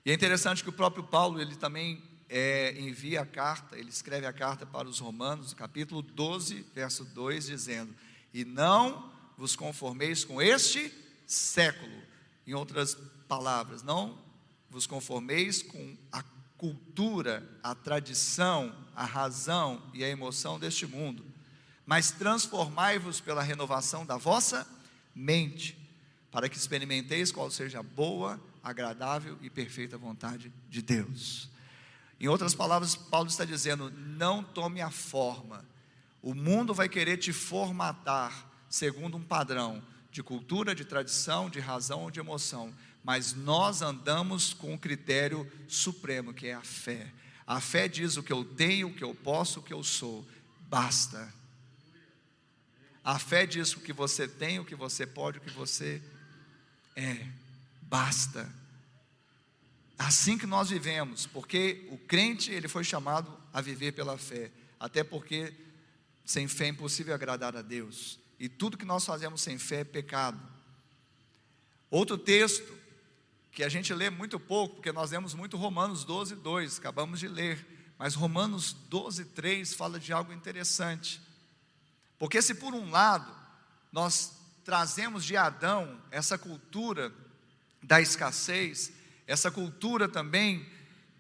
[0.05, 4.27] E é interessante que o próprio Paulo, ele também é, envia a carta, ele escreve
[4.27, 7.95] a carta para os Romanos, capítulo 12, verso 2, dizendo:
[8.35, 10.93] E não vos conformeis com este
[11.25, 12.03] século.
[12.45, 12.97] Em outras
[13.29, 14.19] palavras, não
[14.69, 16.25] vos conformeis com a
[16.61, 21.25] cultura, a tradição, a razão e a emoção deste mundo,
[21.87, 24.69] mas transformai-vos pela renovação da vossa
[25.15, 25.75] mente,
[26.31, 31.49] para que experimenteis qual seja a boa, agradável e perfeita vontade de Deus.
[32.21, 35.65] Em outras palavras, Paulo está dizendo: não tome a forma.
[36.21, 39.83] O mundo vai querer te formatar segundo um padrão
[40.13, 42.71] de cultura, de tradição, de razão ou de emoção,
[43.03, 47.11] mas nós andamos com o critério supremo, que é a fé.
[47.47, 50.27] A fé diz o que eu tenho, o que eu posso, o que eu sou.
[50.69, 51.33] Basta.
[53.03, 56.03] A fé diz o que você tem, o que você pode, o que você
[56.95, 57.27] é
[57.91, 58.49] basta.
[59.99, 65.03] Assim que nós vivemos, porque o crente ele foi chamado a viver pela fé, até
[65.03, 65.53] porque
[66.25, 69.85] sem fé é impossível agradar a Deus, e tudo que nós fazemos sem fé é
[69.85, 70.41] pecado.
[71.91, 72.80] Outro texto
[73.53, 77.29] que a gente lê muito pouco, porque nós lemos muito Romanos 12, 2, acabamos de
[77.29, 77.67] ler,
[77.99, 81.21] mas Romanos 12, 3 fala de algo interessante.
[82.19, 83.35] Porque se por um lado
[83.93, 84.33] nós
[84.65, 87.13] trazemos de Adão essa cultura
[87.83, 88.93] da escassez,
[89.27, 90.67] essa cultura também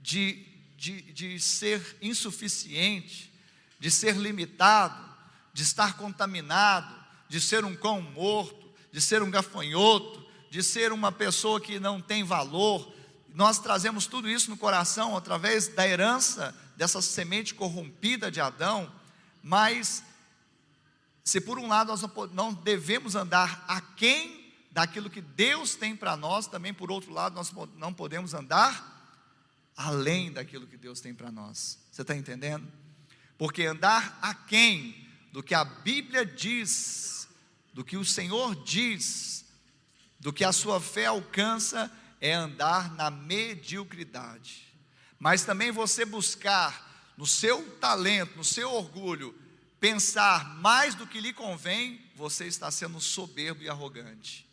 [0.00, 3.32] de, de, de ser insuficiente,
[3.78, 5.10] de ser limitado,
[5.52, 6.94] de estar contaminado,
[7.28, 12.00] de ser um cão morto, de ser um gafanhoto, de ser uma pessoa que não
[12.00, 12.92] tem valor.
[13.32, 18.92] Nós trazemos tudo isso no coração através da herança dessa semente corrompida de Adão,
[19.42, 20.02] mas
[21.22, 26.46] se por um lado nós não devemos andar aquém daquilo que Deus tem para nós,
[26.46, 28.98] também por outro lado, nós não podemos andar
[29.76, 31.78] além daquilo que Deus tem para nós.
[31.92, 32.66] Você está entendendo?
[33.38, 37.28] Porque andar aquém do que a Bíblia diz,
[37.72, 39.44] do que o Senhor diz,
[40.20, 41.90] do que a sua fé alcança,
[42.20, 44.70] é andar na mediocridade.
[45.18, 49.34] Mas também você buscar no seu talento, no seu orgulho,
[49.80, 54.46] pensar mais do que lhe convém, você está sendo soberbo e arrogante.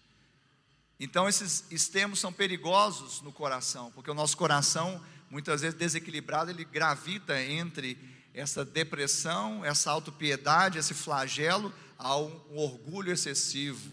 [1.00, 6.66] Então, esses extremos são perigosos no coração, porque o nosso coração, muitas vezes desequilibrado, ele
[6.66, 7.98] gravita entre
[8.34, 13.92] essa depressão, essa autopiedade, esse flagelo, ao um orgulho excessivo,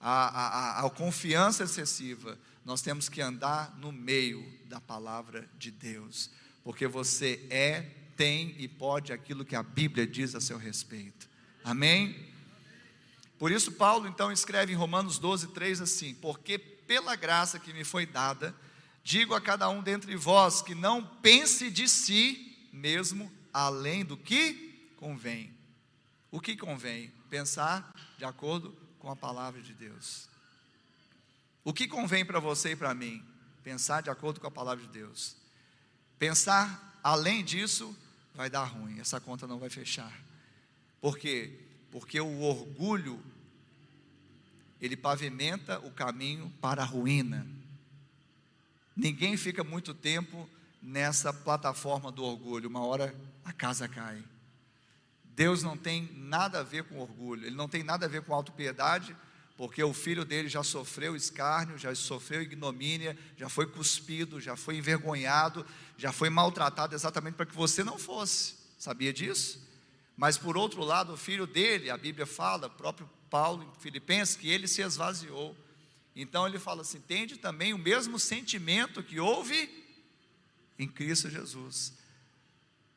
[0.00, 2.38] à, confiança excessiva.
[2.64, 6.30] Nós temos que andar no meio da palavra de Deus,
[6.64, 7.82] porque você é,
[8.16, 11.28] tem e pode aquilo que a Bíblia diz a seu respeito.
[11.64, 12.28] Amém?
[13.38, 17.84] Por isso, Paulo então escreve em Romanos 12, 3 assim: Porque pela graça que me
[17.84, 18.54] foi dada,
[19.02, 24.92] digo a cada um dentre vós que não pense de si mesmo além do que
[24.96, 25.52] convém.
[26.30, 27.12] O que convém?
[27.28, 30.28] Pensar de acordo com a palavra de Deus.
[31.64, 33.24] O que convém para você e para mim?
[33.64, 35.36] Pensar de acordo com a palavra de Deus.
[36.18, 37.96] Pensar além disso
[38.34, 40.12] vai dar ruim, essa conta não vai fechar.
[41.00, 41.58] Por quê?
[41.90, 43.20] Porque o orgulho
[44.80, 47.46] ele pavimenta o caminho para a ruína.
[48.96, 50.48] Ninguém fica muito tempo
[50.82, 54.22] nessa plataforma do orgulho, uma hora a casa cai.
[55.40, 58.34] Deus não tem nada a ver com orgulho, ele não tem nada a ver com
[58.34, 59.16] autopiedade,
[59.56, 64.76] porque o filho dele já sofreu escárnio, já sofreu ignomínia, já foi cuspido, já foi
[64.76, 65.64] envergonhado,
[65.96, 68.54] já foi maltratado exatamente para que você não fosse.
[68.78, 69.66] Sabia disso?
[70.14, 74.50] Mas por outro lado, o filho dele, a Bíblia fala, próprio Paulo em Filipenses, que
[74.50, 75.56] ele se esvaziou.
[76.14, 79.70] Então ele fala assim: tende também o mesmo sentimento que houve
[80.78, 81.94] em Cristo Jesus.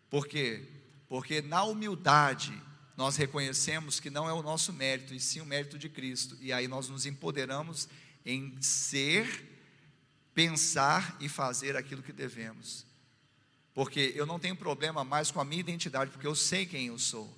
[0.10, 0.73] Por quê?
[1.14, 2.60] Porque na humildade
[2.98, 6.36] nós reconhecemos que não é o nosso mérito, e sim o mérito de Cristo.
[6.42, 7.88] E aí nós nos empoderamos
[8.26, 9.48] em ser,
[10.34, 12.84] pensar e fazer aquilo que devemos.
[13.76, 16.98] Porque eu não tenho problema mais com a minha identidade, porque eu sei quem eu
[16.98, 17.32] sou.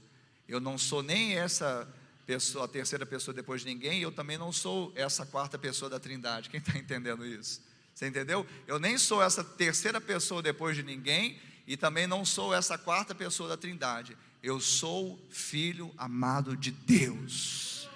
[0.48, 1.86] Eu não sou nem essa
[2.26, 6.00] pessoa, a terceira pessoa depois de ninguém, eu também não sou essa quarta pessoa da
[6.00, 6.50] Trindade.
[6.50, 7.62] Quem está entendendo isso?
[7.94, 8.48] Você entendeu?
[8.68, 11.38] Eu nem sou essa terceira pessoa depois de ninguém
[11.68, 14.18] e também não sou essa quarta pessoa da Trindade.
[14.42, 17.90] Eu sou filho amado de Deus.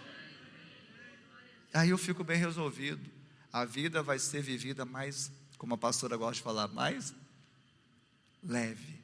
[1.74, 3.09] Aí eu fico bem resolvido.
[3.53, 7.13] A vida vai ser vivida mais, como a pastora gosta de falar, mais
[8.43, 8.99] leve.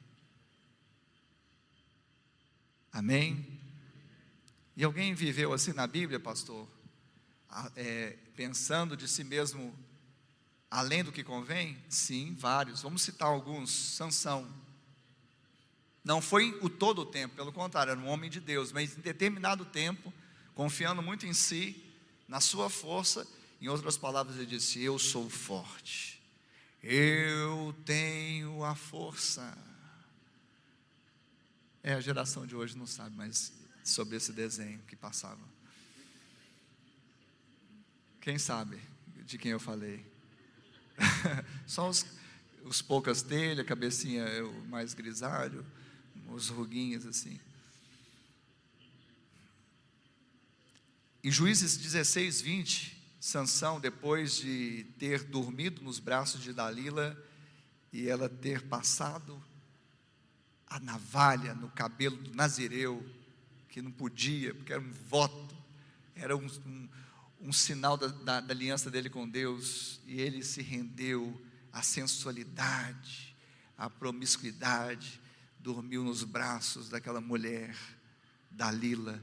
[2.92, 3.60] Amém?
[4.76, 6.66] E alguém viveu assim na Bíblia, pastor?
[7.76, 9.74] É, pensando de si mesmo
[10.76, 11.82] além do que convém?
[11.88, 12.82] Sim, vários.
[12.82, 13.70] Vamos citar alguns.
[13.70, 14.46] Sansão.
[16.04, 19.00] Não foi o todo o tempo, pelo contrário, era um homem de Deus, mas em
[19.00, 20.12] determinado tempo,
[20.54, 21.82] confiando muito em si,
[22.28, 23.26] na sua força,
[23.60, 26.22] em outras palavras, ele disse: Eu sou forte,
[26.82, 29.56] eu tenho a força.
[31.82, 33.52] É, a geração de hoje não sabe, mas
[33.82, 35.42] sobre esse desenho que passava.
[38.20, 38.78] Quem sabe
[39.24, 40.15] de quem eu falei?
[41.66, 42.06] Só os,
[42.64, 45.64] os poucas telhas, a cabecinha é mais grisalho,
[46.28, 47.38] os ruguinhos assim.
[51.22, 57.20] Em Juízes 16, 20, Sansão, depois de ter dormido nos braços de Dalila
[57.92, 59.42] e ela ter passado
[60.66, 63.04] a navalha no cabelo do Nazireu,
[63.68, 65.56] que não podia, porque era um voto,
[66.14, 66.88] era um, um,
[67.46, 71.40] um sinal da, da, da aliança dele com Deus, e ele se rendeu
[71.72, 73.36] à sensualidade,
[73.78, 75.20] à promiscuidade,
[75.60, 77.76] dormiu nos braços daquela mulher,
[78.50, 79.22] Dalila.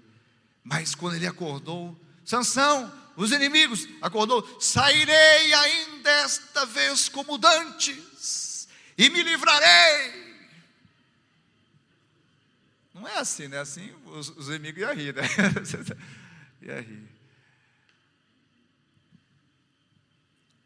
[0.63, 9.09] Mas quando ele acordou, Sansão, os inimigos, acordou, sairei ainda esta vez como dantes, e
[9.09, 10.23] me livrarei
[12.93, 13.59] não é assim, né?
[13.59, 15.23] Assim os, os inimigos iam rir, né?
[16.61, 17.12] ia rir.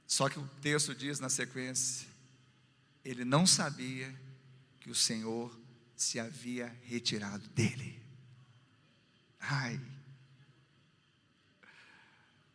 [0.08, 2.08] Só que o texto diz na sequência:
[3.04, 4.14] ele não sabia
[4.80, 5.56] que o Senhor
[5.96, 8.02] se havia retirado dele.
[9.40, 9.80] Ai.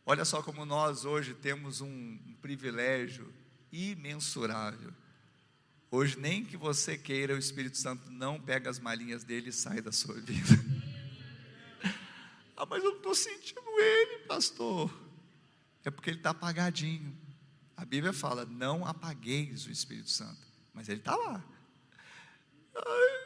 [0.05, 3.33] Olha só como nós hoje temos um, privilégio
[3.71, 4.93] imensurável
[5.95, 9.79] Hoje, nem que você queira, o Espírito Santo não pega as malinhas dele e sai
[9.79, 10.49] da sua vida.
[12.57, 14.91] ah, mas eu não estou sentindo ele, pastor.
[15.85, 17.15] É porque ele está apagadinho.
[17.75, 20.41] A Bíblia fala: não apagueis o Espírito Santo.
[20.73, 21.43] Mas ele está lá.
[22.75, 23.23] Ai,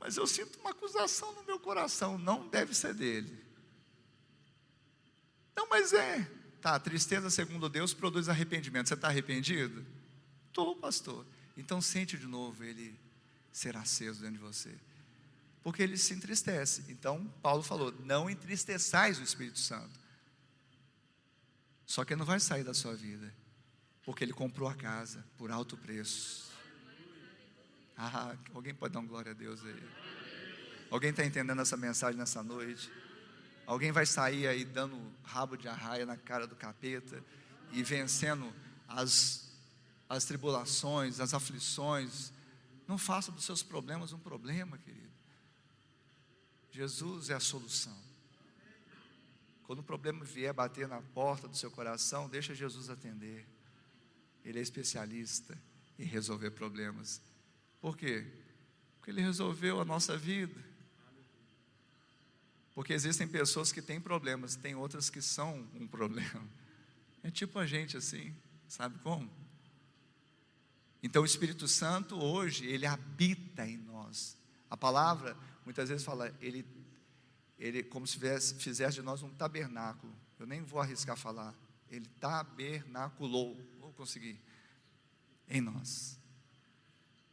[0.00, 2.16] mas eu sinto uma acusação no meu coração.
[2.18, 3.44] Não deve ser dele.
[5.54, 6.30] Não, mas é.
[6.60, 8.88] Tá, tristeza segundo Deus produz arrependimento.
[8.88, 9.84] Você está arrependido?
[10.48, 11.26] Estou, pastor.
[11.56, 12.98] Então sente de novo ele
[13.52, 14.74] ser aceso dentro de você.
[15.62, 16.84] Porque ele se entristece.
[16.88, 19.98] Então Paulo falou: não entristeçais o Espírito Santo.
[21.86, 23.32] Só que ele não vai sair da sua vida.
[24.06, 26.50] Porque ele comprou a casa por alto preço.
[27.98, 29.82] Ah, alguém pode dar um glória a Deus aí?
[30.90, 32.90] Alguém está entendendo essa mensagem nessa noite?
[33.66, 37.22] Alguém vai sair aí dando rabo de arraia na cara do capeta
[37.72, 38.50] e vencendo
[38.88, 39.46] as
[40.08, 42.32] as tribulações, as aflições,
[42.86, 45.10] Não faça dos seus problemas um problema, querido.
[46.70, 47.96] Jesus é a solução.
[49.64, 53.44] Quando o problema vier bater na porta do seu coração, deixa Jesus atender.
[54.46, 55.58] Ele é especialista
[55.98, 57.20] em resolver problemas.
[57.80, 58.24] Por quê?
[58.96, 60.64] Porque ele resolveu a nossa vida.
[62.72, 66.48] Porque existem pessoas que têm problemas, tem outras que são um problema.
[67.24, 68.34] É tipo a gente assim,
[68.68, 69.28] sabe como?
[71.02, 74.36] Então o Espírito Santo hoje, ele habita em nós.
[74.70, 76.64] A palavra muitas vezes fala, ele,
[77.58, 80.12] ele como se fizesse, fizesse de nós um tabernáculo.
[80.38, 81.54] Eu nem vou arriscar falar.
[81.90, 83.56] Ele tabernaculou,
[83.96, 84.40] conseguir,
[85.48, 86.18] em nós.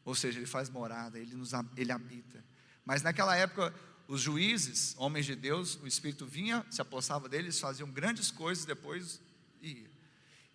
[0.06, 2.44] Ou seja, ele faz morada, ele, nos, ele habita.
[2.86, 3.74] Mas naquela época,
[4.08, 9.22] os juízes, homens de Deus, o Espírito vinha, se apossava deles, faziam grandes coisas, depois
[9.62, 9.90] ia.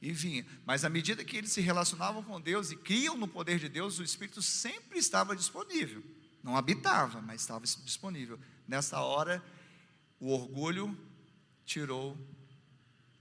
[0.01, 0.47] E vinha.
[0.65, 3.99] Mas à medida que eles se relacionavam com Deus e criam no poder de Deus,
[3.99, 6.05] o Espírito sempre estava disponível.
[6.43, 8.39] Não habitava, mas estava disponível.
[8.67, 9.43] Nessa hora,
[10.21, 10.97] o orgulho
[11.65, 12.17] tirou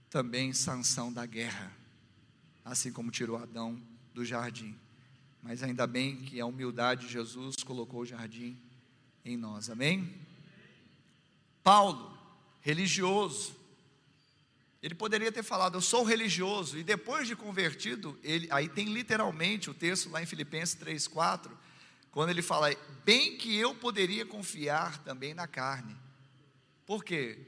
[0.08, 1.76] também sanção da guerra,
[2.68, 3.80] assim como tirou Adão
[4.14, 4.78] do jardim.
[5.42, 8.58] Mas ainda bem que a humildade de Jesus colocou o jardim
[9.24, 10.14] em nós, amém?
[11.62, 12.16] Paulo,
[12.60, 13.56] religioso,
[14.82, 19.70] ele poderia ter falado, eu sou religioso, e depois de convertido, ele, aí tem literalmente
[19.70, 21.50] o texto lá em Filipenses 3,4,
[22.10, 25.96] quando ele fala, bem que eu poderia confiar também na carne,
[26.86, 27.38] por quê?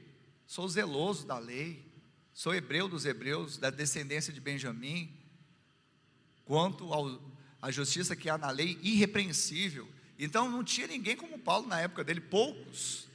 [0.45, 1.90] Sou zeloso da lei,
[2.33, 5.11] sou hebreu dos hebreus, da descendência de Benjamim,
[6.45, 6.89] quanto
[7.61, 9.87] à justiça que há na lei, irrepreensível.
[10.17, 13.07] Então não tinha ninguém como Paulo na época dele, poucos,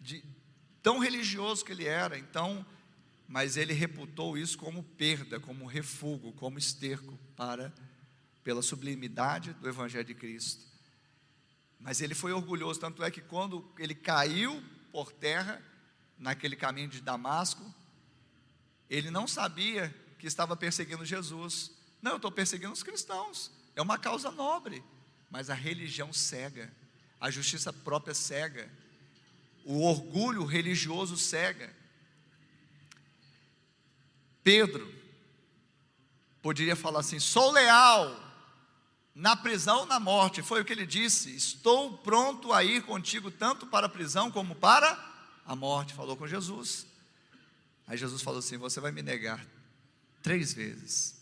[0.00, 0.24] de,
[0.82, 2.18] tão religioso que ele era.
[2.18, 2.64] Então,
[3.28, 7.72] mas ele reputou isso como perda, como refúgio, como esterco para
[8.42, 10.64] pela sublimidade do evangelho de Cristo.
[11.80, 15.62] Mas ele foi orgulhoso, tanto é que quando ele caiu por terra
[16.18, 17.64] naquele caminho de Damasco,
[18.88, 21.70] ele não sabia que estava perseguindo Jesus.
[22.00, 23.50] Não, eu estou perseguindo os cristãos.
[23.74, 24.82] É uma causa nobre,
[25.30, 26.72] mas a religião cega,
[27.20, 28.70] a justiça própria cega,
[29.64, 31.74] o orgulho religioso cega.
[34.42, 34.92] Pedro
[36.42, 38.20] poderia falar assim: sou leal
[39.14, 40.42] na prisão, na morte.
[40.42, 44.54] Foi o que ele disse: estou pronto a ir contigo tanto para a prisão como
[44.54, 45.12] para
[45.46, 45.94] a morte.
[45.94, 46.86] Falou com Jesus.
[47.86, 49.44] Aí Jesus falou assim: Você vai me negar
[50.22, 51.14] três vezes.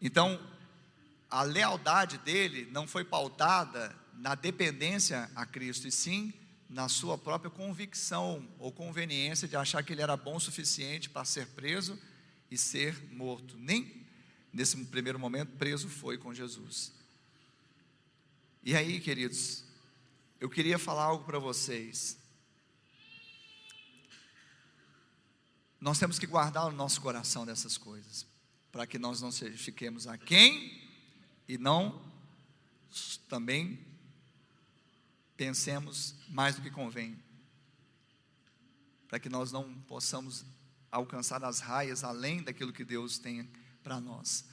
[0.00, 0.38] Então,
[1.30, 6.32] a lealdade dele não foi pautada na dependência a Cristo, e sim
[6.68, 11.24] na sua própria convicção ou conveniência de achar que ele era bom o suficiente para
[11.24, 11.98] ser preso
[12.50, 13.56] e ser morto.
[13.56, 14.04] Nem
[14.52, 16.92] nesse primeiro momento preso foi com Jesus.
[18.62, 19.64] E aí, queridos,
[20.40, 22.18] eu queria falar algo para vocês.
[25.80, 28.26] Nós temos que guardar o nosso coração dessas coisas,
[28.72, 30.82] para que nós não fiquemos aquém
[31.48, 32.00] e não
[33.28, 33.78] também
[35.36, 37.18] pensemos mais do que convém,
[39.08, 40.44] para que nós não possamos
[40.90, 43.48] alcançar as raias além daquilo que Deus tem
[43.82, 44.44] para nós.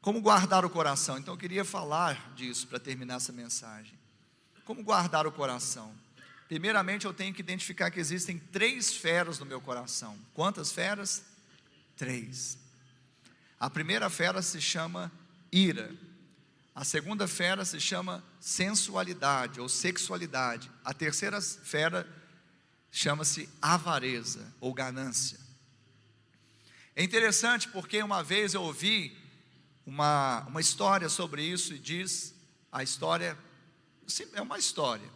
[0.00, 1.18] Como guardar o coração?
[1.18, 3.98] Então eu queria falar disso para terminar essa mensagem.
[4.64, 5.94] Como guardar o coração?
[6.48, 10.18] Primeiramente, eu tenho que identificar que existem três feras no meu coração.
[10.34, 11.24] Quantas feras?
[11.96, 12.58] Três.
[13.58, 15.10] A primeira fera se chama
[15.50, 15.90] ira.
[16.74, 20.70] A segunda fera se chama sensualidade ou sexualidade.
[20.84, 22.06] A terceira fera
[22.90, 25.38] chama-se avareza ou ganância.
[26.94, 29.16] É interessante porque uma vez eu ouvi
[29.86, 32.34] uma, uma história sobre isso e diz
[32.70, 33.36] a história,
[34.34, 35.08] é uma história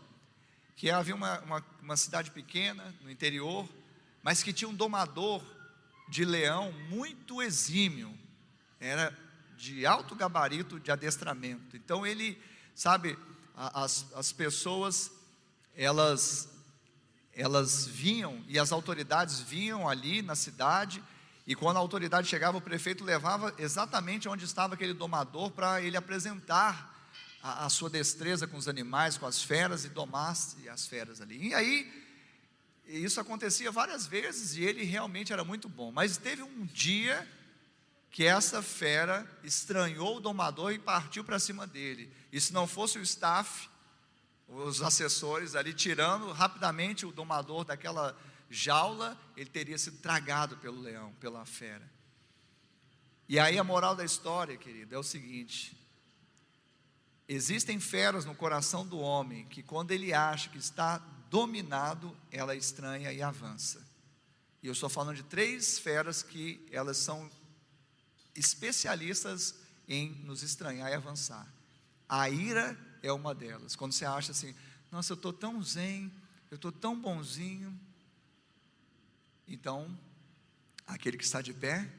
[0.78, 3.68] que havia uma, uma, uma cidade pequena no interior,
[4.22, 5.42] mas que tinha um domador
[6.08, 8.16] de leão muito exímio,
[8.78, 9.12] era
[9.56, 11.76] de alto gabarito de adestramento.
[11.76, 12.40] Então ele,
[12.76, 13.18] sabe,
[13.56, 15.10] as, as pessoas,
[15.74, 16.48] elas,
[17.32, 21.02] elas vinham e as autoridades vinham ali na cidade.
[21.44, 25.96] E quando a autoridade chegava, o prefeito levava exatamente onde estava aquele domador para ele
[25.96, 26.96] apresentar
[27.42, 31.48] a, a, sua destreza com os animais, com as feras e domasse as feras ali.
[31.48, 32.06] E aí,
[32.86, 35.92] isso acontecia várias vezes e ele realmente era muito bom.
[35.92, 37.26] Mas teve um dia
[38.10, 42.12] que essa fera estranhou o domador e partiu para cima dele.
[42.32, 43.68] E se não fosse o staff,
[44.48, 48.16] os assessores ali tirando rapidamente o domador daquela
[48.50, 51.88] jaula, ele teria sido tragado pelo leão, pela fera.
[53.28, 55.77] E aí a moral da história, querido, é o seguinte:
[57.28, 60.96] Existem feras no coração do homem que, quando ele acha que está
[61.30, 63.86] dominado, ela estranha e avança.
[64.62, 67.30] E eu estou falando de três feras que elas são
[68.34, 69.54] especialistas
[69.86, 71.46] em nos estranhar e avançar.
[72.08, 73.76] A ira é uma delas.
[73.76, 74.54] Quando você acha assim,
[74.90, 76.10] nossa, eu estou tão zen,
[76.50, 77.78] eu estou tão bonzinho.
[79.46, 79.98] Então,
[80.86, 81.90] aquele que está de pé,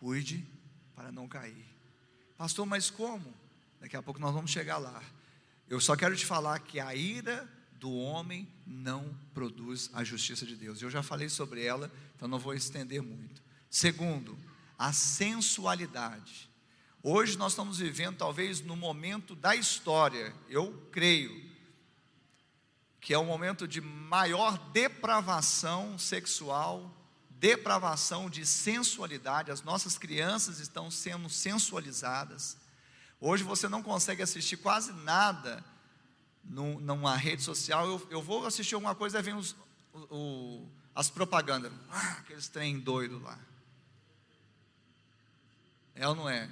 [0.00, 0.46] cuide
[0.94, 1.66] para não cair.
[2.38, 3.41] Pastor, mas como?
[3.82, 5.02] Daqui a pouco nós vamos chegar lá.
[5.68, 10.54] Eu só quero te falar que a ira do homem não produz a justiça de
[10.54, 10.80] Deus.
[10.80, 13.42] Eu já falei sobre ela, então não vou estender muito.
[13.68, 14.38] Segundo,
[14.78, 16.48] a sensualidade.
[17.02, 21.50] Hoje nós estamos vivendo, talvez, no momento da história, eu creio,
[23.00, 26.96] que é o momento de maior depravação sexual,
[27.30, 29.50] depravação de sensualidade.
[29.50, 32.61] As nossas crianças estão sendo sensualizadas.
[33.24, 35.64] Hoje você não consegue assistir quase nada
[36.42, 37.86] no, numa rede social.
[37.86, 39.54] Eu, eu vou assistir alguma coisa e vem os,
[40.10, 41.72] o, as propagandas.
[41.88, 43.38] Ah, aqueles trem doido lá.
[45.94, 46.50] É ou não é?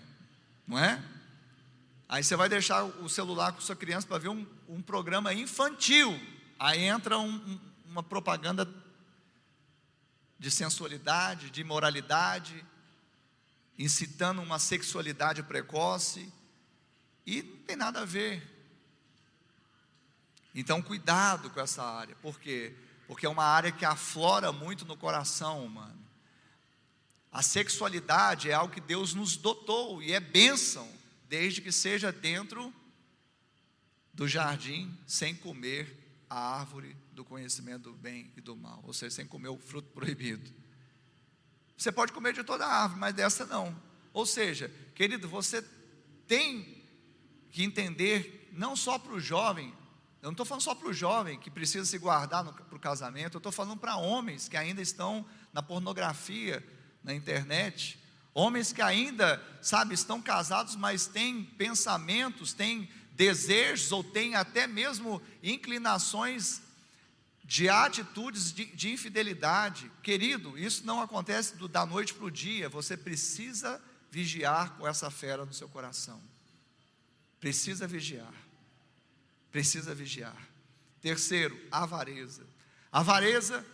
[0.64, 1.02] Não é?
[2.08, 6.16] Aí você vai deixar o celular com sua criança para ver um, um, programa infantil.
[6.56, 8.72] Aí entra um, um, uma propaganda
[10.38, 12.64] de sensualidade, de imoralidade,
[13.76, 16.32] incitando uma sexualidade precoce.
[17.26, 18.42] E não tem nada a ver.
[20.54, 22.14] Então, cuidado com essa área.
[22.16, 22.74] Por quê?
[23.06, 25.98] Porque é uma área que aflora muito no coração humano.
[27.32, 30.90] A sexualidade é algo que Deus nos dotou e é bênção,
[31.28, 32.74] desde que seja dentro
[34.12, 35.96] do jardim, sem comer
[36.28, 39.88] a árvore do conhecimento do bem e do mal, ou seja, sem comer o fruto
[39.90, 40.50] proibido.
[41.76, 43.80] Você pode comer de toda a árvore, mas dessa não.
[44.12, 45.64] Ou seja, querido, você
[46.26, 46.79] tem
[47.50, 49.74] que entender, não só para o jovem,
[50.22, 53.36] eu não estou falando só para o jovem que precisa se guardar para o casamento,
[53.36, 56.64] eu estou falando para homens que ainda estão na pornografia,
[57.02, 57.98] na internet,
[58.34, 65.20] homens que ainda, sabe, estão casados, mas têm pensamentos, têm desejos ou têm até mesmo
[65.42, 66.62] inclinações
[67.42, 69.90] de atitudes de, de infidelidade.
[70.02, 75.10] Querido, isso não acontece do, da noite para o dia, você precisa vigiar com essa
[75.10, 76.29] fera no seu coração.
[77.40, 78.32] Precisa vigiar.
[79.50, 80.36] Precisa vigiar.
[81.00, 82.46] Terceiro, avareza.
[82.92, 83.66] Avareza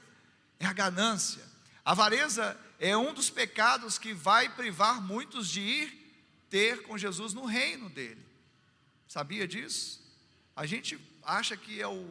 [0.61, 1.43] é a ganância.
[1.85, 6.07] Avareza é um dos pecados que vai privar muitos de ir
[6.49, 8.25] ter com Jesus no reino dele.
[9.09, 10.01] Sabia disso?
[10.55, 12.09] A gente acha que é o,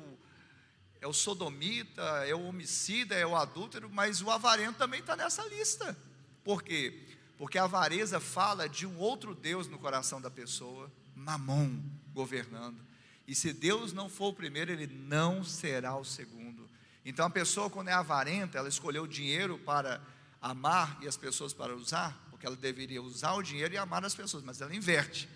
[1.00, 5.44] é o sodomita, é o homicida, é o adúltero, mas o avarento também está nessa
[5.48, 5.98] lista.
[6.44, 7.08] Por quê?
[7.38, 11.82] Porque a avareza fala de um outro Deus no coração da pessoa Mamon
[12.14, 12.80] governando.
[13.28, 16.70] E se Deus não for o primeiro, ele não será o segundo.
[17.04, 20.02] Então a pessoa, quando é avarenta, ela escolheu o dinheiro para
[20.42, 24.14] amar e as pessoas para usar, porque ela deveria usar o dinheiro e amar as
[24.14, 25.28] pessoas, mas ela inverte.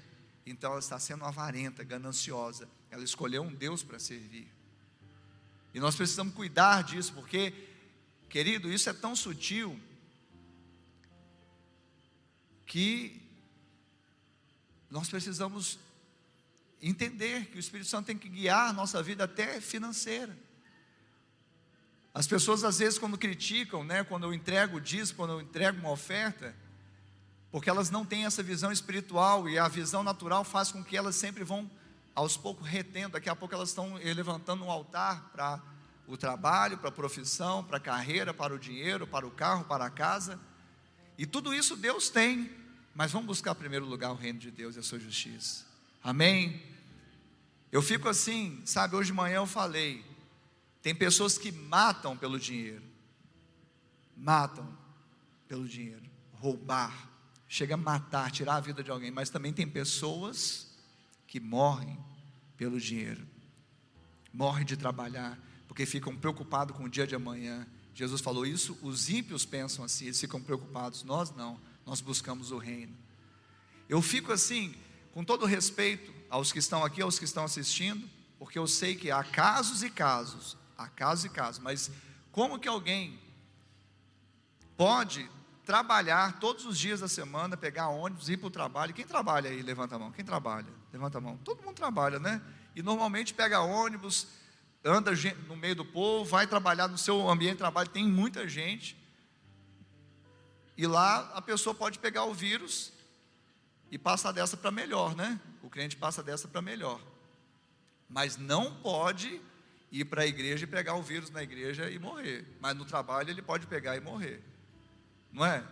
[0.46, 2.68] Então ela está sendo avarenta, gananciosa.
[2.90, 4.48] Ela escolheu um Deus para servir.
[5.74, 7.54] E nós precisamos cuidar disso, porque,
[8.28, 9.80] querido, isso é tão sutil
[12.66, 13.22] que
[14.90, 15.80] nós precisamos
[16.82, 20.36] entender que o Espírito Santo tem que guiar a nossa vida até financeira.
[22.14, 25.92] As pessoas às vezes quando criticam, né, quando eu entrego disso, quando eu entrego uma
[25.92, 26.56] oferta,
[27.52, 31.16] porque elas não têm essa visão espiritual e a visão natural faz com que elas
[31.16, 31.70] sempre vão
[32.16, 35.62] aos poucos retendo, daqui a pouco elas estão levantando um altar para
[36.08, 39.86] o trabalho, para a profissão, para a carreira, para o dinheiro, para o carro, para
[39.86, 40.40] a casa.
[41.18, 42.52] E tudo isso Deus tem,
[43.00, 45.66] mas vamos buscar em primeiro lugar o reino de Deus e a sua justiça.
[46.04, 46.62] Amém?
[47.72, 50.04] Eu fico assim, sabe, hoje de manhã eu falei,
[50.82, 52.84] tem pessoas que matam pelo dinheiro.
[54.18, 54.78] Matam
[55.48, 57.10] pelo dinheiro, roubar,
[57.48, 60.70] chega a matar, tirar a vida de alguém, mas também tem pessoas
[61.26, 61.98] que morrem
[62.58, 63.26] pelo dinheiro.
[64.34, 65.40] Morrem de trabalhar,
[65.70, 67.66] porque ficam preocupados com o dia de amanhã.
[67.96, 72.60] Jesus falou isso, os ímpios pensam assim, eles ficam preocupados, nós não nós buscamos o
[72.60, 72.96] reino.
[73.90, 74.76] Eu fico assim,
[75.12, 79.10] com todo respeito aos que estão aqui, aos que estão assistindo, porque eu sei que
[79.10, 81.90] há casos e casos, há casos e casos, mas
[82.32, 83.20] como que alguém
[84.78, 85.28] pode
[85.66, 88.94] trabalhar todos os dias da semana, pegar ônibus, ir para o trabalho?
[88.94, 89.64] Quem trabalha aí?
[89.64, 90.12] Levanta a mão.
[90.12, 90.68] Quem trabalha?
[90.94, 91.38] Levanta a mão.
[91.38, 92.40] Todo mundo trabalha, né?
[92.76, 94.28] E normalmente pega ônibus,
[94.86, 95.12] anda
[95.48, 98.96] no meio do povo, vai trabalhar no seu ambiente de trabalho, tem muita gente.
[100.80, 102.94] E lá a pessoa pode pegar o vírus
[103.92, 105.38] e passa dessa para melhor, né?
[105.62, 107.02] O crente passa dessa para melhor.
[108.08, 109.42] Mas não pode
[109.92, 112.48] ir para a igreja e pegar o vírus na igreja e morrer.
[112.62, 114.42] Mas no trabalho ele pode pegar e morrer.
[115.34, 115.66] Não é?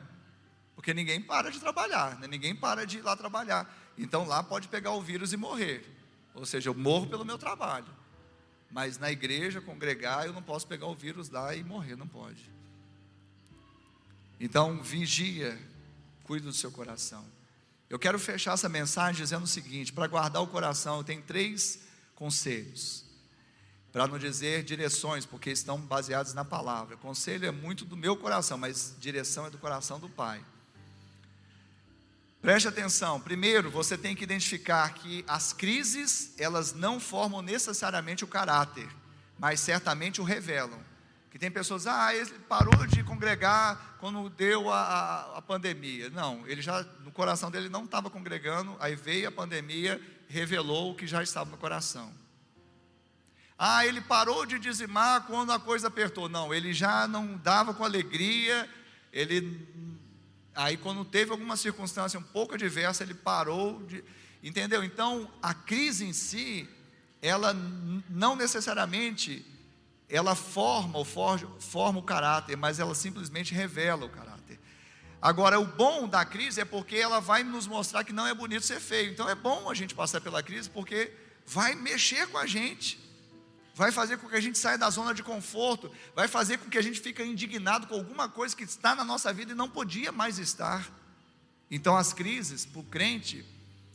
[0.76, 2.28] Porque ninguém para de trabalhar, né?
[2.28, 3.74] ninguém para de ir lá trabalhar.
[3.98, 5.90] Então lá pode pegar o vírus e morrer.
[6.36, 7.88] Ou seja, eu morro pelo meu trabalho.
[8.70, 12.58] Mas na igreja, congregar, eu não posso pegar o vírus lá e morrer, não pode.
[14.40, 15.58] Então, vigia,
[16.24, 17.26] cuide do seu coração.
[17.90, 21.80] Eu quero fechar essa mensagem dizendo o seguinte: para guardar o coração, tenho três
[22.16, 23.06] conselhos.
[23.92, 26.98] Para não dizer direções, porque estão baseados na palavra.
[26.98, 30.44] Conselho é muito do meu coração, mas direção é do coração do Pai.
[32.42, 33.20] Preste atenção.
[33.20, 38.88] Primeiro, você tem que identificar que as crises, elas não formam necessariamente o caráter,
[39.40, 40.80] mas certamente o revelam.
[41.38, 46.10] Que tem pessoas, ah, ele parou de congregar quando deu a, a, a pandemia.
[46.10, 50.96] Não, ele já, no coração dele não estava congregando, aí veio a pandemia, revelou o
[50.96, 52.12] que já estava no coração.
[53.56, 56.28] Ah, ele parou de dizimar quando a coisa apertou.
[56.28, 58.68] Não, ele já não dava com alegria,
[59.14, 59.68] ele
[60.56, 64.04] Aí, quando teve alguma circunstância um pouco adversa, ele parou de.
[64.42, 64.84] Entendeu?
[64.84, 66.68] Então, a crise em si,
[67.22, 67.54] ela
[68.10, 69.46] não necessariamente
[70.10, 74.60] ela forma ou forja, forma o caráter, mas ela simplesmente revela o caráter.
[75.22, 78.66] Agora, o bom da crise é porque ela vai nos mostrar que não é bonito
[78.66, 79.12] ser feio.
[79.12, 81.12] Então, é bom a gente passar pela crise porque
[81.46, 83.08] vai mexer com a gente
[83.78, 86.80] vai fazer com que a gente saia da zona de conforto, vai fazer com que
[86.80, 90.12] a gente fique indignado com alguma coisa que está na nossa vida e não podia
[90.12, 90.92] mais estar.
[91.70, 93.46] Então as crises, para o crente,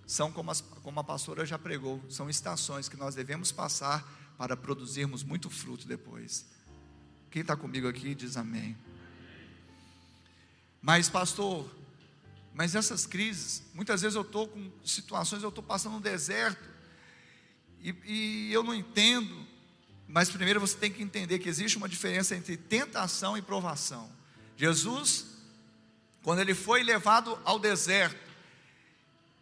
[0.07, 4.09] são como, as, como a pastora já pregou, são estações que nós devemos passar
[4.43, 6.45] para produzirmos muito fruto depois.
[7.31, 8.77] Quem está comigo aqui diz amém.
[10.81, 11.73] Mas, pastor,
[12.53, 16.69] mas essas crises, muitas vezes eu estou com situações, eu estou passando no deserto,
[17.81, 19.47] e, e eu não entendo,
[20.09, 24.11] mas primeiro você tem que entender que existe uma diferença entre tentação e provação.
[24.57, 25.25] Jesus,
[26.21, 28.19] quando ele foi levado ao deserto,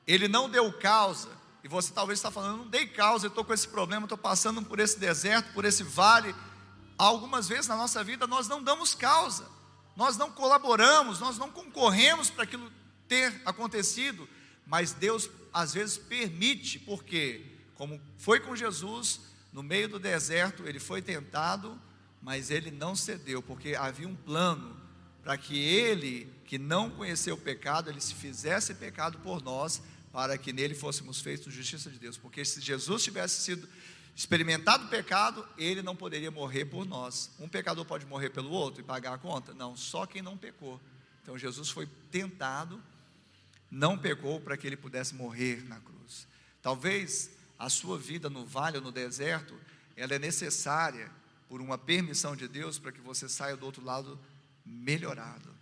[0.06, 1.30] ele não deu causa,
[1.62, 4.62] e você talvez está falando, não dei causa, eu estou com esse problema, estou passando
[4.62, 6.34] por esse deserto, por esse vale.
[6.96, 9.46] Algumas vezes na nossa vida nós não damos causa,
[9.96, 12.70] nós não colaboramos, nós não concorremos para aquilo
[13.06, 14.28] ter acontecido,
[14.66, 17.44] mas Deus às vezes permite, porque,
[17.74, 19.20] como foi com Jesus,
[19.52, 21.78] no meio do deserto, ele foi tentado,
[22.22, 24.80] mas ele não cedeu, porque havia um plano
[25.22, 29.82] para que ele, que não conheceu o pecado, ele se fizesse pecado por nós,
[30.12, 32.16] para que nele fôssemos feitos justiça de Deus.
[32.16, 33.68] Porque se Jesus tivesse sido
[34.14, 37.30] experimentado o pecado, ele não poderia morrer por nós.
[37.38, 39.54] Um pecador pode morrer pelo outro e pagar a conta?
[39.54, 40.80] Não, só quem não pecou.
[41.22, 42.82] Então Jesus foi tentado,
[43.70, 46.26] não pecou para que ele pudesse morrer na cruz.
[46.60, 49.54] Talvez a sua vida no vale ou no deserto,
[49.96, 51.10] ela é necessária
[51.48, 54.18] por uma permissão de Deus para que você saia do outro lado
[54.64, 55.59] melhorado.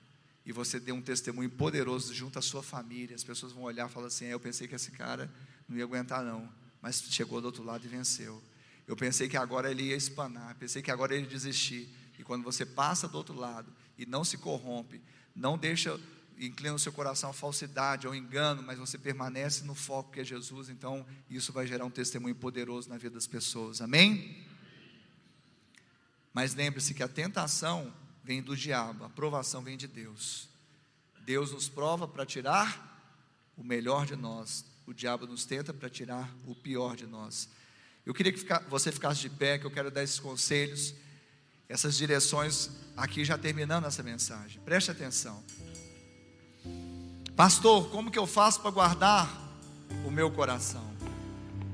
[0.49, 3.15] E você dê um testemunho poderoso junto à sua família.
[3.15, 5.31] As pessoas vão olhar e falar assim: é, Eu pensei que esse cara
[5.69, 6.49] não ia aguentar, não.
[6.81, 8.43] Mas chegou do outro lado e venceu.
[8.87, 10.55] Eu pensei que agora ele ia espanar.
[10.55, 11.87] Pensei que agora ele ia desistir.
[12.19, 15.03] E quando você passa do outro lado e não se corrompe,
[15.37, 16.01] não deixa
[16.39, 20.25] inclina o seu coração à falsidade, ao engano, mas você permanece no foco que é
[20.25, 23.83] Jesus, então isso vai gerar um testemunho poderoso na vida das pessoas.
[23.83, 24.47] Amém?
[26.33, 27.93] Mas lembre-se que a tentação
[28.29, 30.51] vem do diabo, a provação vem de Deus.
[31.25, 33.01] Deus nos prova para tirar
[33.57, 37.49] o melhor de nós, o diabo nos tenta para tirar o pior de nós.
[38.05, 40.95] Eu queria que você ficasse de pé, que eu quero dar esses conselhos,
[41.71, 44.61] essas direções aqui já terminando essa mensagem.
[44.61, 45.43] Preste atenção.
[47.35, 49.59] Pastor, como que eu faço para guardar
[50.05, 50.87] o meu coração?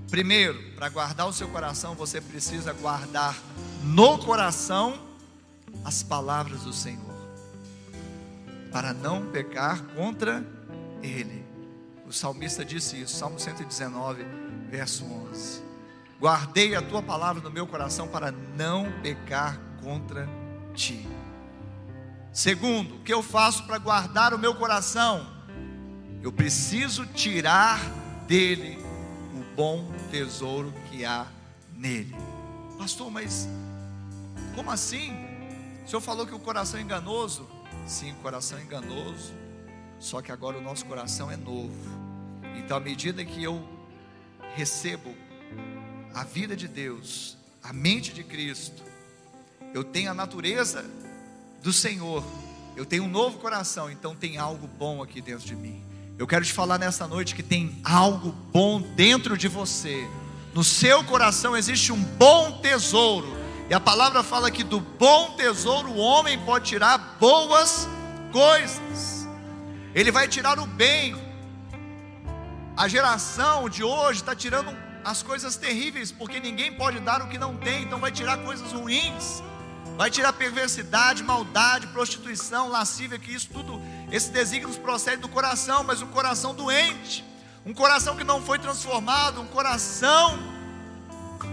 [0.08, 3.36] Primeiro, para guardar o seu coração, você precisa guardar
[3.82, 5.13] no coração
[5.84, 7.14] as palavras do Senhor,
[8.70, 10.44] para não pecar contra
[11.02, 11.44] Ele.
[12.06, 14.24] O salmista disse isso, Salmo 119,
[14.70, 15.62] verso 11.
[16.20, 20.28] Guardei a tua palavra no meu coração para não pecar contra
[20.74, 21.06] ti.
[22.32, 25.26] Segundo, o que eu faço para guardar o meu coração?
[26.22, 27.78] Eu preciso tirar
[28.26, 28.78] dele
[29.34, 31.26] o bom tesouro que há
[31.76, 32.16] nele.
[32.78, 33.48] Pastor, mas
[34.54, 35.33] como assim?
[35.84, 37.46] O senhor falou que o coração é enganoso?
[37.86, 39.34] Sim, o coração é enganoso.
[39.98, 41.74] Só que agora o nosso coração é novo.
[42.56, 43.62] Então, à medida que eu
[44.54, 45.14] recebo
[46.14, 48.82] a vida de Deus, a mente de Cristo,
[49.74, 50.84] eu tenho a natureza
[51.62, 52.24] do Senhor,
[52.76, 55.82] eu tenho um novo coração, então tem algo bom aqui dentro de mim.
[56.16, 60.08] Eu quero te falar nessa noite que tem algo bom dentro de você.
[60.54, 63.26] No seu coração existe um bom tesouro.
[63.68, 67.88] E a palavra fala que do bom tesouro o homem pode tirar boas
[68.30, 69.26] coisas.
[69.94, 71.16] Ele vai tirar o bem.
[72.76, 77.38] A geração de hoje está tirando as coisas terríveis, porque ninguém pode dar o que
[77.38, 79.42] não tem, então vai tirar coisas ruins.
[79.96, 86.02] Vai tirar perversidade, maldade, prostituição, lascívia, que isso tudo, esses desígnios procedem do coração, mas
[86.02, 87.24] um coração doente,
[87.64, 90.36] um coração que não foi transformado, um coração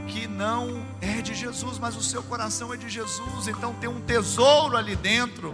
[0.08, 4.02] que não é de Jesus, mas o seu coração é de Jesus, então tem um
[4.02, 5.54] tesouro ali dentro.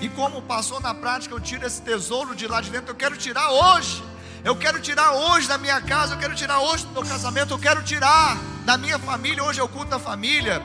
[0.00, 3.16] E como passou na prática, eu tiro esse tesouro de lá de dentro, eu quero
[3.16, 4.02] tirar hoje.
[4.44, 7.58] Eu quero tirar hoje da minha casa, eu quero tirar hoje do meu casamento, eu
[7.58, 10.62] quero tirar da minha família, hoje eu culto a família.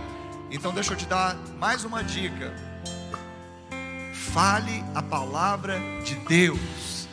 [0.51, 2.53] Então deixa eu te dar mais uma dica.
[4.13, 7.07] Fale a palavra de Deus.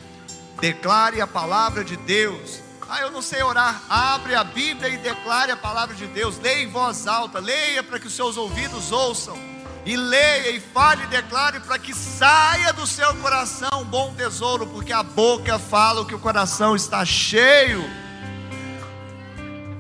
[0.61, 2.61] Declare a palavra de Deus.
[2.93, 3.81] Ah, eu não sei orar.
[3.89, 6.41] Abre a Bíblia e declare a palavra de Deus.
[6.41, 7.39] Leia em voz alta.
[7.39, 9.39] Leia para que os seus ouvidos ouçam.
[9.87, 14.67] E leia e fale e declare para que saia do seu coração um bom tesouro,
[14.67, 17.89] porque a boca fala o que o coração está cheio.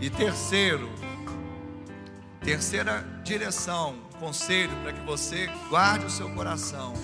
[0.01, 0.89] E terceiro,
[2.43, 6.95] terceira direção, conselho para que você guarde o seu coração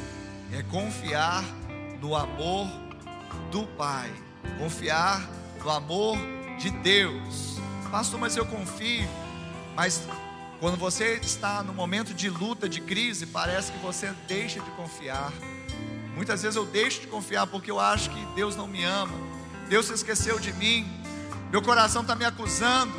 [0.52, 1.44] é confiar
[2.00, 2.68] no amor
[3.50, 4.10] do Pai,
[4.58, 5.20] confiar
[5.66, 6.16] no amor
[6.60, 7.58] de Deus.
[7.90, 9.08] Pastor, mas eu confio,
[9.74, 10.00] mas
[10.60, 15.32] quando você está no momento de luta, de crise, parece que você deixa de confiar.
[16.14, 19.12] Muitas vezes eu deixo de confiar porque eu acho que Deus não me ama,
[19.68, 20.86] Deus se esqueceu de mim,
[21.50, 22.94] meu coração está me acusando.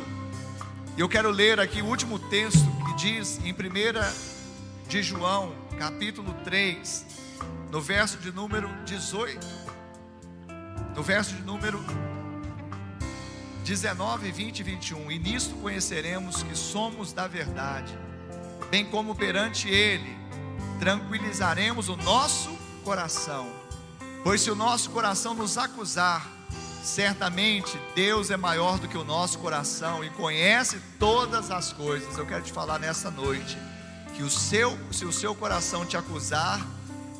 [0.94, 3.56] E eu quero ler aqui o último texto que diz em 1
[4.86, 7.06] de João, capítulo 3,
[7.70, 9.46] no verso de número 18,
[10.94, 11.82] no verso de número
[13.68, 15.10] 19, 20 e 21.
[15.12, 17.96] E nisto conheceremos que somos da verdade,
[18.70, 20.16] bem como perante Ele
[20.80, 22.50] tranquilizaremos o nosso
[22.82, 23.46] coração.
[24.24, 26.38] Pois se o nosso coração nos acusar,
[26.80, 32.16] Certamente Deus é maior do que o nosso coração e conhece todas as coisas.
[32.16, 33.58] Eu quero te falar nessa noite
[34.14, 36.64] que o seu, se o seu coração te acusar,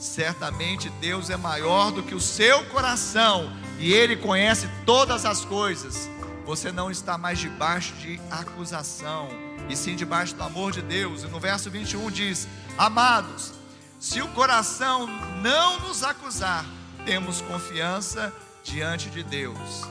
[0.00, 6.08] certamente Deus é maior do que o seu coração e ele conhece todas as coisas.
[6.48, 9.28] Você não está mais debaixo de acusação,
[9.68, 11.22] e sim debaixo do amor de Deus.
[11.22, 13.52] E no verso 21 diz: Amados,
[14.00, 15.06] se o coração
[15.42, 16.64] não nos acusar,
[17.04, 18.32] temos confiança
[18.64, 19.82] diante de Deus.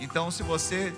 [0.00, 0.94] Então, se você,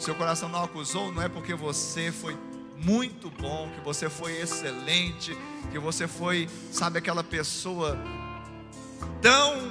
[0.00, 2.36] seu coração não acusou, não é porque você foi
[2.78, 5.38] muito bom, que você foi excelente,
[5.70, 7.96] que você foi, sabe, aquela pessoa
[9.20, 9.70] tão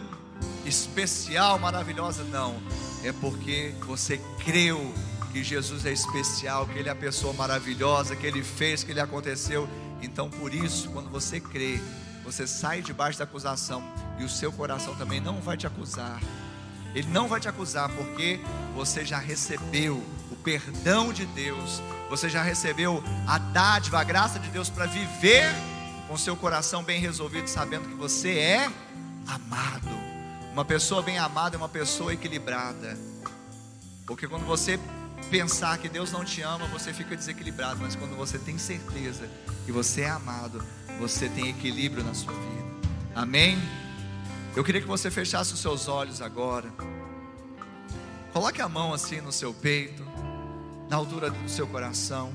[0.66, 2.56] especial, maravilhosa, não.
[3.04, 4.94] É porque você creu
[5.32, 9.00] que Jesus é especial, que Ele é a pessoa maravilhosa, que Ele fez, que Ele
[9.00, 9.68] aconteceu.
[10.02, 11.80] Então, por isso, quando você crê,
[12.24, 13.84] você sai debaixo da acusação
[14.20, 16.22] e o seu coração também não vai te acusar.
[16.94, 18.40] Ele não vai te acusar porque
[18.76, 24.50] você já recebeu o perdão de Deus, você já recebeu a dádiva, a graça de
[24.50, 25.50] Deus para viver
[26.08, 28.70] com seu coração bem resolvido, sabendo que você é
[29.26, 30.11] amado.
[30.52, 32.98] Uma pessoa bem amada é uma pessoa equilibrada.
[34.06, 34.78] Porque quando você
[35.30, 39.30] pensar que Deus não te ama, você fica desequilibrado, mas quando você tem certeza
[39.66, 40.62] que você é amado,
[41.00, 42.66] você tem equilíbrio na sua vida.
[43.16, 43.58] Amém?
[44.54, 46.70] Eu queria que você fechasse os seus olhos agora.
[48.34, 50.06] Coloque a mão assim no seu peito,
[50.90, 52.34] na altura do seu coração.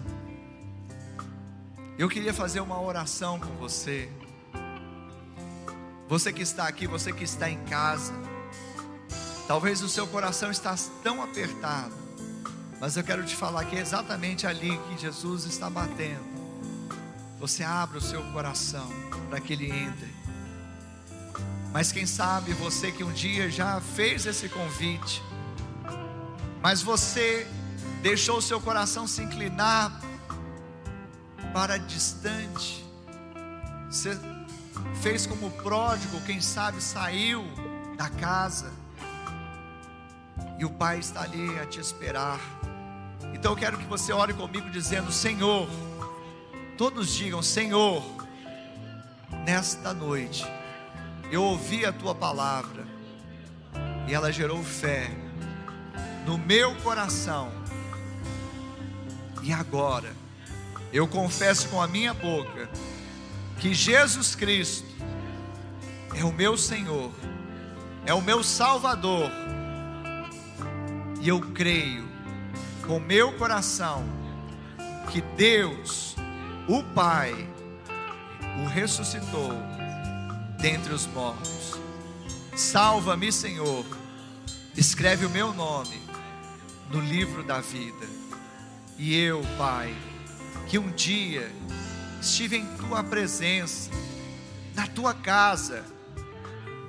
[1.98, 4.08] Eu queria fazer uma oração com você.
[6.08, 8.12] Você que está aqui, você que está em casa.
[9.48, 11.94] Talvez o seu coração está tão apertado,
[12.80, 16.24] mas eu quero te falar que é exatamente ali que Jesus está batendo.
[17.38, 18.88] Você abre o seu coração
[19.28, 20.14] para que ele entre.
[21.72, 25.22] Mas quem sabe você que um dia já fez esse convite,
[26.62, 27.46] mas você
[28.02, 30.00] deixou o seu coração se inclinar
[31.52, 32.84] para distante,
[33.90, 34.18] você
[35.02, 37.44] fez como pródigo, quem sabe saiu
[37.96, 38.72] da casa,
[40.58, 42.40] e o Pai está ali a te esperar.
[43.34, 45.68] Então eu quero que você ore comigo dizendo: Senhor,
[46.76, 48.02] todos digam: Senhor,
[49.44, 50.46] nesta noite
[51.30, 52.86] eu ouvi a tua palavra
[54.06, 55.10] e ela gerou fé
[56.24, 57.50] no meu coração.
[59.42, 60.12] E agora,
[60.92, 62.68] eu confesso com a minha boca
[63.58, 64.86] que Jesus Cristo
[66.14, 67.12] é o meu Senhor
[68.06, 69.30] é o meu Salvador.
[71.20, 72.08] E eu creio
[72.86, 74.04] com meu coração
[75.10, 76.14] que Deus,
[76.68, 77.34] o Pai,
[78.64, 79.52] o ressuscitou
[80.60, 81.74] dentre os mortos.
[82.54, 83.84] Salva-me, Senhor.
[84.76, 86.00] Escreve o meu nome
[86.90, 88.06] no livro da vida.
[88.96, 89.94] E eu, Pai,
[90.68, 91.50] que um dia
[92.26, 93.88] estive em tua presença,
[94.74, 95.84] na tua casa,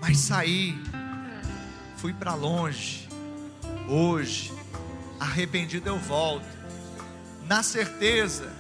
[0.02, 0.76] mas saí,
[1.98, 3.08] fui para longe.
[3.88, 4.52] Hoje,
[5.20, 6.48] arrependido eu volto,
[7.44, 8.52] na certeza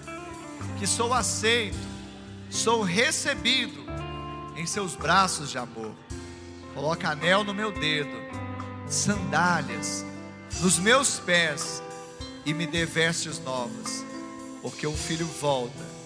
[0.78, 1.78] que sou aceito,
[2.49, 3.84] sou recebido
[4.55, 5.95] em seus braços de amor.
[6.75, 8.15] Coloca anel no meu dedo,
[8.88, 10.05] sandálias
[10.61, 11.82] nos meus pés
[12.45, 14.05] e me dê vestes novas,
[14.61, 15.97] porque o filho volta.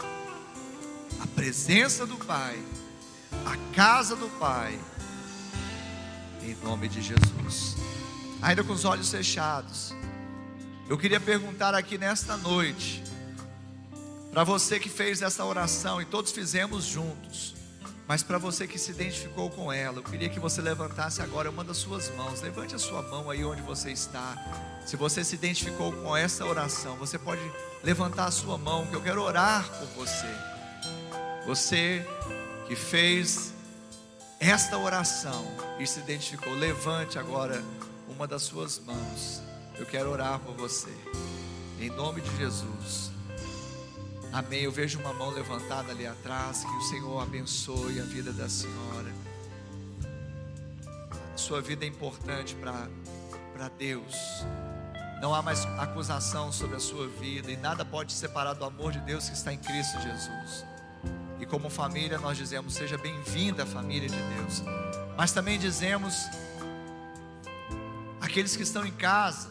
[1.22, 2.59] A presença do Pai,
[3.45, 4.80] a casa do Pai,
[6.41, 7.76] em nome de Jesus.
[8.41, 9.93] Ainda com os olhos fechados,
[10.89, 13.03] eu queria perguntar aqui nesta noite,
[14.32, 17.53] para você que fez essa oração e todos fizemos juntos,
[18.07, 21.63] mas para você que se identificou com ela, eu queria que você levantasse agora uma
[21.63, 22.41] das suas mãos.
[22.41, 24.36] Levante a sua mão aí onde você está.
[24.86, 27.41] Se você se identificou com essa oração, você pode
[27.84, 30.28] levantar a sua mão, que eu quero orar por você.
[31.46, 32.06] Você
[32.68, 33.54] que fez
[34.39, 35.46] esta oração
[35.80, 37.64] e se identificou, levante agora
[38.08, 39.42] uma das suas mãos.
[39.78, 40.92] Eu quero orar por você.
[41.80, 43.12] Em nome de Jesus.
[44.32, 44.62] Amém.
[44.62, 46.64] Eu vejo uma mão levantada ali atrás.
[46.64, 49.12] Que o Senhor abençoe a vida da senhora.
[51.36, 54.16] Sua vida é importante para Deus.
[55.20, 57.52] Não há mais acusação sobre a sua vida.
[57.52, 60.70] E nada pode separar do amor de Deus que está em Cristo Jesus.
[61.42, 64.64] E como família, nós dizemos: seja bem-vinda, família de Deus.
[65.18, 66.16] Mas também dizemos:
[68.22, 69.50] aqueles que estão em casa,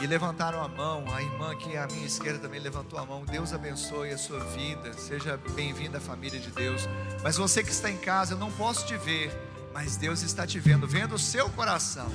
[0.00, 1.04] e levantaram a mão.
[1.12, 3.24] A irmã aqui à minha esquerda também levantou a mão.
[3.24, 4.92] Deus abençoe a sua vida.
[4.94, 6.82] Seja bem-vinda à família de Deus.
[7.22, 9.32] Mas você que está em casa, eu não posso te ver,
[9.72, 12.10] mas Deus está te vendo, vendo o seu coração.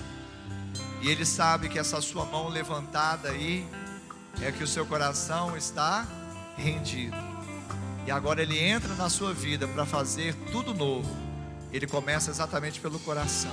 [1.02, 3.68] E Ele sabe que essa sua mão levantada aí
[4.42, 6.06] é que o seu coração está
[6.56, 7.31] rendido.
[8.06, 11.10] E agora Ele entra na sua vida para fazer tudo novo.
[11.72, 13.52] Ele começa exatamente pelo coração.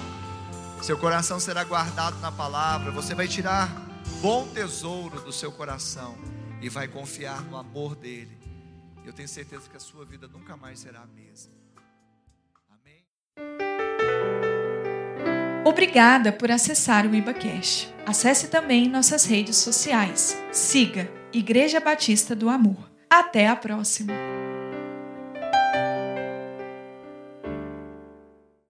[0.82, 2.90] Seu coração será guardado na palavra.
[2.92, 3.68] Você vai tirar
[4.20, 6.16] bom tesouro do seu coração
[6.60, 8.36] e vai confiar no amor dele.
[9.04, 11.52] Eu tenho certeza que a sua vida nunca mais será a mesma.
[12.70, 13.04] Amém.
[15.64, 17.92] Obrigada por acessar o IbaCash.
[18.06, 20.36] Acesse também nossas redes sociais.
[20.52, 22.90] Siga Igreja Batista do Amor.
[23.10, 24.37] Até a próxima.